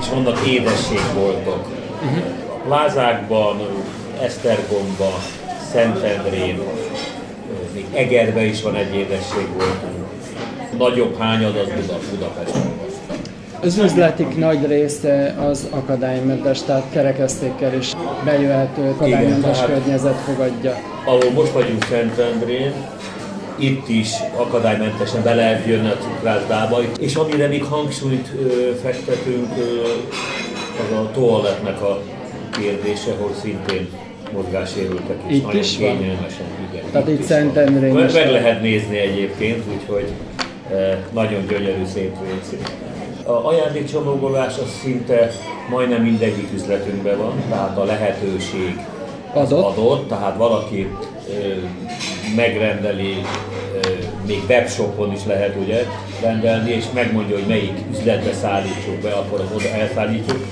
és 0.00 0.08
vannak 0.08 0.46
édességboltok. 0.46 1.66
Uh-huh. 2.02 2.45
A 2.66 2.68
plázákban, 2.68 3.56
Esztergomba, 4.22 5.18
Szentendrén, 5.72 6.60
még 7.74 7.86
Egerbe 7.94 8.44
is 8.44 8.62
van 8.62 8.74
egy 8.74 8.94
édességboltunk. 8.94 10.06
Nagyobb 10.78 11.18
hányad 11.18 11.56
az 11.56 11.66
Buda, 11.66 11.98
Budapesten 12.10 12.70
az 13.60 13.78
üzletik 13.78 14.36
nagy 14.36 14.66
része 14.66 15.34
az 15.48 15.66
akadálymentes, 15.70 16.62
tehát 16.62 16.84
kerekesztékkel 16.90 17.74
is 17.74 17.92
bejöhető 18.24 18.90
akadálymentes 18.90 19.58
környezet 19.64 20.16
fogadja. 20.16 20.76
Ahol 21.04 21.30
most 21.34 21.52
vagyunk 21.52 21.84
Szentendrén, 21.84 22.72
itt 23.56 23.88
is 23.88 24.10
akadálymentesen 24.36 25.22
be 25.22 25.34
lehet 25.34 25.66
jönni 25.66 25.88
a 25.88 25.96
cukrászdába, 25.96 26.78
és 27.00 27.14
amire 27.14 27.46
még 27.46 27.64
hangsúlyt 27.64 28.28
ö, 28.38 28.74
fektetünk, 28.82 29.48
ö, 29.58 29.80
az 30.82 30.98
a 30.98 31.10
toalettnek 31.10 31.82
a 31.82 32.00
kérdése, 32.60 33.10
ahol 33.12 33.30
szintén 33.40 33.88
mozgásérültek 34.32 35.16
is 35.28 35.36
itt 35.36 35.44
nagyon 35.44 35.60
is 35.60 35.76
kényelmesen. 35.76 36.46
Igen, 36.70 36.84
Tehát 36.92 37.08
itt, 37.08 37.20
itt 37.20 37.26
Szentendrén 37.26 37.92
Meg, 37.92 38.12
meg 38.12 38.30
lehet 38.30 38.62
nézni 38.62 38.98
egyébként, 38.98 39.62
úgyhogy 39.72 40.12
e, 40.72 41.04
nagyon 41.12 41.46
gyönyörű, 41.46 41.84
szép 41.84 42.16
vécé. 42.22 42.56
A 43.26 43.46
ajándékcsomagolás 43.46 44.58
az 44.58 44.78
szinte 44.82 45.30
majdnem 45.70 46.02
mindegyik 46.02 46.48
üzletünkben 46.54 47.18
van, 47.18 47.42
tehát 47.48 47.78
a 47.78 47.84
lehetőség 47.84 48.80
adott, 49.32 49.64
adott 49.64 50.08
tehát 50.08 50.36
valaki 50.36 50.88
megrendeli, 52.36 53.22
még 54.26 54.42
webshopon 54.48 55.12
is 55.12 55.24
lehet 55.26 55.56
ugye 55.64 55.84
rendelni, 56.22 56.70
és 56.70 56.84
megmondja, 56.94 57.36
hogy 57.36 57.46
melyik 57.46 57.78
üzletbe 57.90 58.32
szállítsuk 58.32 59.00
be, 59.02 59.10
akkor 59.12 59.40
az 59.40 59.56
oda 59.56 59.68
elszállítjuk. 59.68 60.44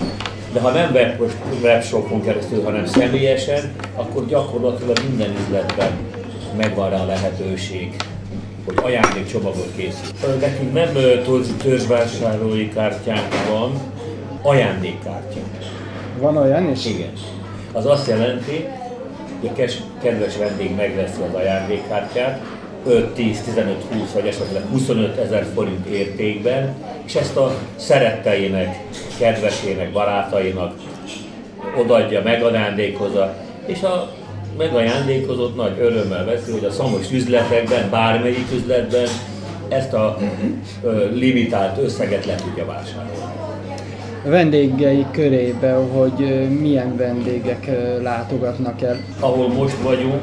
De 0.55 0.61
ha 0.61 0.71
nem 0.71 0.97
webshopon 1.63 2.23
keresztül, 2.23 2.63
hanem 2.63 2.87
személyesen, 2.87 3.73
akkor 3.95 4.27
gyakorlatilag 4.27 4.99
minden 5.09 5.35
üzletben 5.47 5.91
megvan 6.57 6.91
rá 6.91 7.01
a 7.01 7.07
lehetőség, 7.07 7.97
hogy 8.67 8.75
ajándékcsomagot 8.83 9.73
készít. 9.77 10.41
Nekünk 10.41 10.73
nem 10.73 10.89
törzsvásárlói 11.63 12.69
kártyánk 12.69 13.29
van, 13.51 13.73
ajándékkártyánk. 14.43 15.47
Van 16.19 16.37
olyan 16.37 16.71
is? 16.71 16.87
Igen. 16.87 17.13
Az 17.73 17.87
azt 17.87 18.09
jelenti, 18.09 18.67
hogy 19.41 19.51
a 19.55 19.65
kedves 20.03 20.37
vendég 20.37 20.75
megveszi 20.77 21.21
az 21.29 21.35
ajándékkártyát, 21.35 22.41
5, 22.87 23.15
10, 23.15 23.41
15, 23.41 23.85
20 23.93 24.13
vagy 24.13 24.27
esetleg 24.27 24.63
25 24.71 25.19
ezer 25.19 25.47
forint 25.55 25.87
értékben, 25.87 26.75
és 27.05 27.15
ezt 27.15 27.37
a 27.37 27.55
szeretteinek, 27.77 28.81
kedvesének, 29.19 29.93
barátainak 29.93 30.75
odaadja, 31.79 32.23
megajándékozza, 32.23 33.35
és 33.67 33.83
a 33.83 34.13
megajándékozott 34.59 35.57
nagy 35.57 35.79
örömmel 35.81 36.25
veszi, 36.25 36.53
hogy 36.53 36.65
a 36.65 36.71
szamos 36.71 37.13
üzletekben, 37.13 37.91
bármelyik 37.91 38.53
üzletben 38.55 39.07
ezt 39.69 39.93
a 39.93 40.19
ö, 40.83 41.09
limitált 41.13 41.79
összeget 41.79 42.27
le 42.27 42.35
tudja 42.35 42.67
vásárolni 42.67 43.25
vendégei 44.25 45.07
körébe, 45.11 45.73
hogy 45.73 46.49
milyen 46.61 46.97
vendégek 46.97 47.71
látogatnak 48.03 48.83
el. 48.83 49.01
Ahol 49.21 49.49
most 49.49 49.77
vagyunk, 49.83 50.21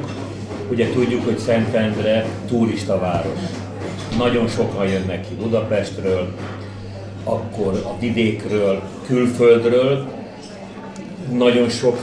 ugye 0.71 0.89
tudjuk, 0.89 1.25
hogy 1.25 1.38
Szentendre 1.38 2.25
turista 2.47 2.99
város. 2.99 3.39
Nagyon 4.17 4.47
sokan 4.47 4.88
jönnek 4.88 5.27
ki 5.27 5.36
Budapestről, 5.41 6.27
akkor 7.23 7.81
a 7.86 7.99
vidékről, 7.99 8.81
külföldről, 9.05 10.07
nagyon 11.31 11.69
sok 11.69 11.97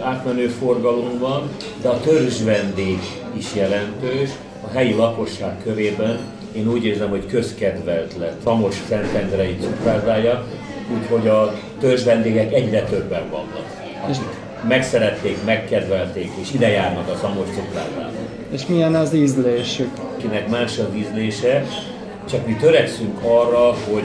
átmenő 0.00 0.48
forgalom 0.48 1.18
van, 1.18 1.50
de 1.82 1.88
a 1.88 2.00
törzs 2.00 2.42
vendég 2.42 2.98
is 3.36 3.54
jelentős. 3.54 4.30
A 4.64 4.70
helyi 4.72 4.94
lakosság 4.94 5.62
körében 5.62 6.18
én 6.52 6.68
úgy 6.68 6.84
érzem, 6.84 7.08
hogy 7.08 7.26
közkedvelt 7.26 8.14
lett. 8.18 8.40
Szamos 8.44 8.74
Szentendrei 8.88 9.56
cukrázdája, 9.60 10.46
úgyhogy 10.98 11.28
a 11.28 11.54
törzs 11.80 12.04
vendégek 12.04 12.52
egyre 12.52 12.82
többen 12.82 13.30
vannak, 13.30 13.66
akik 14.04 14.48
megszerették, 14.68 15.36
megkedvelték, 15.44 16.30
és 16.40 16.52
ide 16.52 16.68
járnak 16.68 17.08
a 17.08 17.16
Szamos 17.20 17.48
cukrásdába. 17.48 18.16
És 18.52 18.66
milyen 18.66 18.94
az 18.94 19.14
ízlésük? 19.14 19.90
Kinek 20.16 20.48
más 20.48 20.78
az 20.78 20.94
ízlése, 20.96 21.66
csak 22.30 22.46
mi 22.46 22.54
törekszünk 22.54 23.18
arra, 23.22 23.74
hogy 23.90 24.04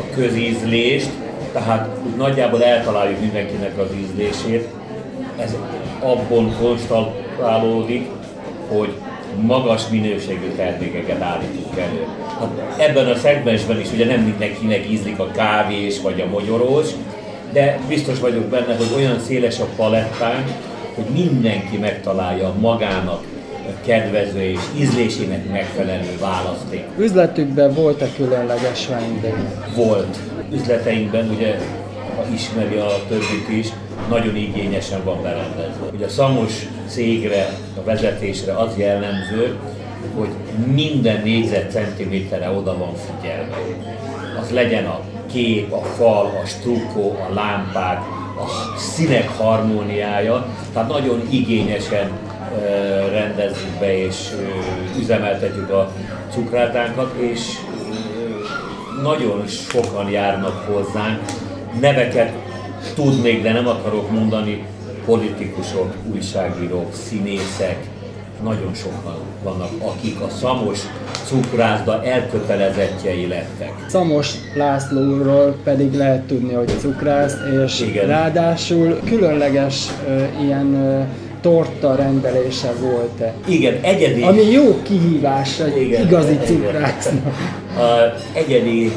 a 0.00 0.14
közízlést, 0.14 1.10
tehát 1.52 1.88
úgy 2.06 2.16
nagyjából 2.16 2.64
eltaláljuk 2.64 3.20
mindenkinek 3.20 3.78
az 3.78 3.88
ízlését, 4.00 4.68
ez 5.38 5.56
abból 6.00 6.54
konstatálódik, 6.60 8.08
hogy 8.68 8.94
magas 9.40 9.88
minőségű 9.88 10.48
termékeket 10.56 11.22
állítunk 11.22 11.78
elő. 11.78 12.06
Hát 12.38 12.50
ebben 12.76 13.06
a 13.06 13.16
szegmensben 13.16 13.80
is 13.80 13.92
ugye 13.92 14.06
nem 14.06 14.20
mindenkinek 14.20 14.90
ízlik 14.90 15.18
a 15.18 15.30
kávés 15.30 16.00
vagy 16.00 16.20
a 16.20 16.30
mogyorós, 16.30 16.88
de 17.52 17.78
biztos 17.88 18.20
vagyok 18.20 18.44
benne, 18.44 18.76
hogy 18.76 18.92
olyan 18.96 19.20
széles 19.20 19.60
a 19.60 19.66
palettánk, 19.76 20.48
hogy 20.94 21.04
mindenki 21.04 21.76
megtalálja 21.76 22.54
magának 22.60 23.24
kedvező 23.90 24.40
és 24.40 24.60
ízlésének 24.78 25.50
megfelelő 25.50 26.18
választék. 26.20 26.84
Üzletükben 26.98 27.74
volt-e 27.74 28.08
különleges 28.16 28.88
vendég? 28.88 29.34
Volt. 29.74 30.16
Üzleteinkben 30.52 31.28
ugye, 31.28 31.58
ha 32.16 32.24
ismeri 32.34 32.76
a 32.76 32.88
többit 33.08 33.48
is, 33.48 33.68
nagyon 34.08 34.36
igényesen 34.36 35.04
van 35.04 35.22
berendezve. 35.22 35.86
Ugye 35.94 36.04
a 36.04 36.08
szamos 36.08 36.66
cégre, 36.86 37.48
a 37.76 37.84
vezetésre 37.84 38.52
az 38.52 38.76
jellemző, 38.76 39.56
hogy 40.14 40.28
minden 40.72 41.22
négyzetcentiméterre 41.22 42.50
oda 42.50 42.78
van 42.78 42.92
figyelve. 42.94 43.56
Az 44.40 44.50
legyen 44.50 44.86
a 44.86 45.00
kép, 45.32 45.72
a 45.72 45.82
fal, 45.82 46.26
a 46.42 46.46
strukkó, 46.46 47.16
a 47.28 47.34
lámpák, 47.34 47.98
a 48.38 48.76
színek 48.78 49.28
harmóniája, 49.28 50.46
tehát 50.72 50.88
nagyon 50.88 51.28
igényesen 51.30 52.10
rendezzük 53.12 53.78
be 53.80 54.04
és 54.04 54.16
üzemeltetjük 54.98 55.70
a 55.70 55.92
cukrátánkat, 56.32 57.14
és 57.16 57.40
nagyon 59.02 59.46
sokan 59.46 60.10
járnak 60.10 60.64
hozzánk, 60.72 61.20
neveket 61.80 62.32
tudnék, 62.94 63.42
de 63.42 63.52
nem 63.52 63.66
akarok 63.66 64.10
mondani, 64.10 64.64
politikusok, 65.04 65.94
újságírók, 66.12 66.94
színészek, 66.94 67.76
nagyon 68.42 68.74
sokan 68.74 69.16
vannak, 69.42 69.70
akik 69.78 70.20
a 70.20 70.28
Szamos 70.28 70.80
cukrászda 71.24 72.04
elkötelezettjei 72.04 73.26
lettek. 73.26 73.72
Szamos 73.88 74.34
Lászlóról 74.54 75.56
pedig 75.64 75.94
lehet 75.94 76.22
tudni, 76.22 76.52
hogy 76.52 76.72
cukrász, 76.78 77.36
és 77.64 77.80
Igen. 77.80 78.06
ráadásul 78.06 79.00
különleges 79.04 79.86
uh, 80.06 80.44
ilyen 80.44 80.66
uh, 80.66 81.06
torta 81.40 81.94
rendelése 81.94 82.72
volt-e? 82.80 83.34
Igen, 83.46 83.78
egyedi. 83.82 84.22
Ami 84.22 84.50
jó 84.50 84.82
kihívás 84.82 85.60
egy 85.60 85.80
igen, 85.80 86.06
igazi 86.06 86.38
cukrásznak. 86.44 87.34
Egyedi 88.32 88.92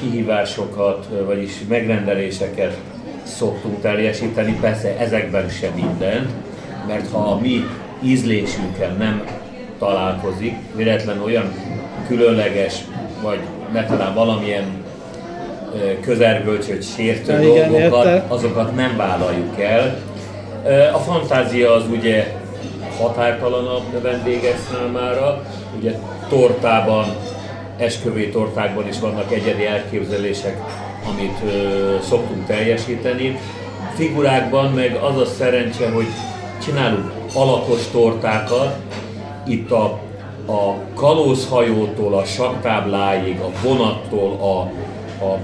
kihívásokat, 0.00 1.06
vagyis 1.26 1.52
megrendeléseket 1.68 2.76
szoktunk 3.22 3.80
teljesíteni, 3.80 4.58
persze 4.60 4.96
ezekben 4.98 5.48
sem 5.48 5.72
mindent, 5.74 6.30
mert 6.88 7.10
ha 7.10 7.18
a 7.18 7.38
mi 7.40 7.64
ízlésünkkel 8.02 8.92
nem 8.92 9.24
találkozik, 9.78 10.54
véletlen 10.76 11.22
olyan 11.22 11.52
különleges, 12.06 12.84
vagy 13.22 13.38
ne 13.72 13.84
talán 13.86 14.14
valamilyen 14.14 14.64
közelgölcsöt 16.00 16.94
sértő 16.94 17.42
Igen, 17.42 17.70
dolgokat, 17.70 18.22
azokat 18.28 18.74
nem 18.74 18.96
vállaljuk 18.96 19.60
el. 19.60 19.96
A 20.92 20.98
fantázia 20.98 21.72
az 21.72 21.84
ugye 21.90 22.34
határtalanabb 22.98 24.02
vendégek 24.02 24.58
számára, 24.70 25.42
ugye 25.78 25.92
tortában 26.28 27.06
esküvői 27.76 28.30
tortákban 28.30 28.88
is 28.88 29.00
vannak 29.00 29.32
egyedi 29.32 29.66
elképzelések, 29.66 30.60
amit 31.08 31.38
ö, 31.46 31.96
szoktunk 32.02 32.46
teljesíteni, 32.46 33.38
figurákban 33.94 34.72
meg 34.72 34.94
az 34.94 35.16
a 35.16 35.24
szerencse, 35.24 35.90
hogy 35.90 36.06
csinálunk 36.64 37.12
alakos 37.34 37.90
tortákat, 37.90 38.76
itt 39.46 39.70
a, 39.70 39.84
a 40.46 40.74
kalózhajótól 40.94 42.14
a 42.14 42.24
saktábláig, 42.24 43.40
a 43.40 43.50
vonattól 43.62 44.32
a, 44.40 44.58
a 45.24 45.38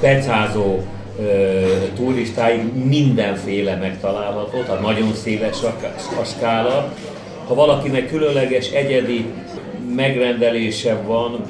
pecázó 0.00 0.80
turistáig 1.94 2.60
mindenféle 2.84 3.76
megtalálható, 3.76 4.60
tehát 4.62 4.80
nagyon 4.80 5.14
széles 5.14 5.62
a, 5.62 6.24
skála. 6.24 6.94
Ha 7.46 7.54
valakinek 7.54 8.08
különleges, 8.08 8.70
egyedi 8.70 9.24
megrendelése 9.94 10.94
van, 11.06 11.40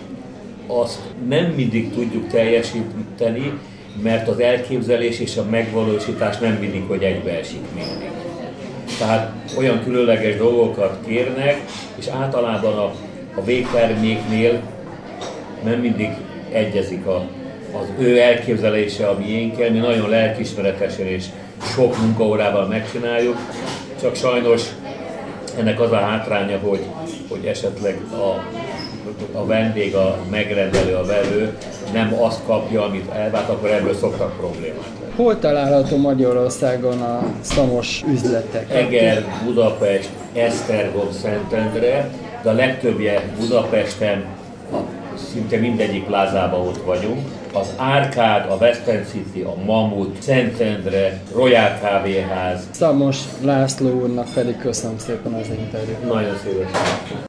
azt 0.66 1.00
nem 1.28 1.44
mindig 1.44 1.94
tudjuk 1.94 2.28
teljesíteni, 2.28 3.52
mert 4.02 4.28
az 4.28 4.40
elképzelés 4.40 5.18
és 5.18 5.36
a 5.36 5.44
megvalósítás 5.50 6.38
nem 6.38 6.52
mindig, 6.52 6.82
hogy 6.88 7.02
egybeesik 7.02 7.60
mindig. 7.74 8.10
Tehát 8.98 9.32
olyan 9.58 9.82
különleges 9.84 10.36
dolgokat 10.36 10.98
kérnek, 11.06 11.60
és 11.98 12.06
általában 12.06 12.78
a, 12.78 12.92
a 13.34 13.44
végterméknél 13.44 14.60
nem 15.64 15.80
mindig 15.80 16.10
egyezik 16.52 17.06
a, 17.06 17.28
az 17.80 17.86
ő 17.98 18.20
elképzelése 18.20 19.08
a 19.08 19.18
miénkkel. 19.18 19.70
Mi 19.70 19.78
nagyon 19.78 20.08
lelkismeretesen 20.08 21.06
és 21.06 21.24
sok 21.74 21.98
munkaórával 21.98 22.66
megcsináljuk, 22.66 23.36
csak 24.00 24.14
sajnos 24.14 24.62
ennek 25.58 25.80
az 25.80 25.92
a 25.92 25.96
hátránya, 25.96 26.58
hogy, 26.58 26.84
hogy 27.28 27.44
esetleg 27.44 28.00
a, 28.12 28.44
a 29.38 29.46
vendég, 29.46 29.94
a 29.94 30.18
megrendelő, 30.30 30.94
a 30.94 31.04
vevő 31.04 31.56
nem 31.92 32.14
azt 32.20 32.40
kapja, 32.46 32.82
amit 32.82 33.10
elvált, 33.10 33.48
akkor 33.48 33.70
ebből 33.70 33.94
szoktak 33.94 34.36
problémát. 34.36 34.94
Hol 35.16 35.38
található 35.38 35.96
Magyarországon 35.96 37.00
a 37.00 37.22
szamos 37.40 38.04
üzletek? 38.12 38.74
Eger, 38.74 39.24
Budapest, 39.44 40.08
Esztergom, 40.32 41.12
Szentendre, 41.22 42.10
de 42.42 42.50
a 42.50 42.52
legtöbbje 42.52 43.22
Budapesten, 43.38 44.24
szinte 45.36 45.56
mindegyik 45.56 46.04
plázában 46.04 46.66
ott 46.66 46.82
vagyunk. 46.84 47.20
Az 47.52 47.72
Árkád, 47.76 48.50
a 48.50 48.56
West 48.60 48.86
End 48.86 49.06
City, 49.06 49.40
a 49.40 49.54
Mamut, 49.64 50.22
Szentendre, 50.22 51.20
Royal 51.34 51.78
Kávéház. 51.80 52.68
Szamos 52.70 53.18
László 53.40 53.90
úrnak 53.90 54.26
pedig 54.34 54.58
köszönöm 54.58 54.98
szépen 54.98 55.32
az 55.32 55.48
interjút. 55.58 56.12
Nagyon 56.12 56.36
szívesen. 56.44 56.80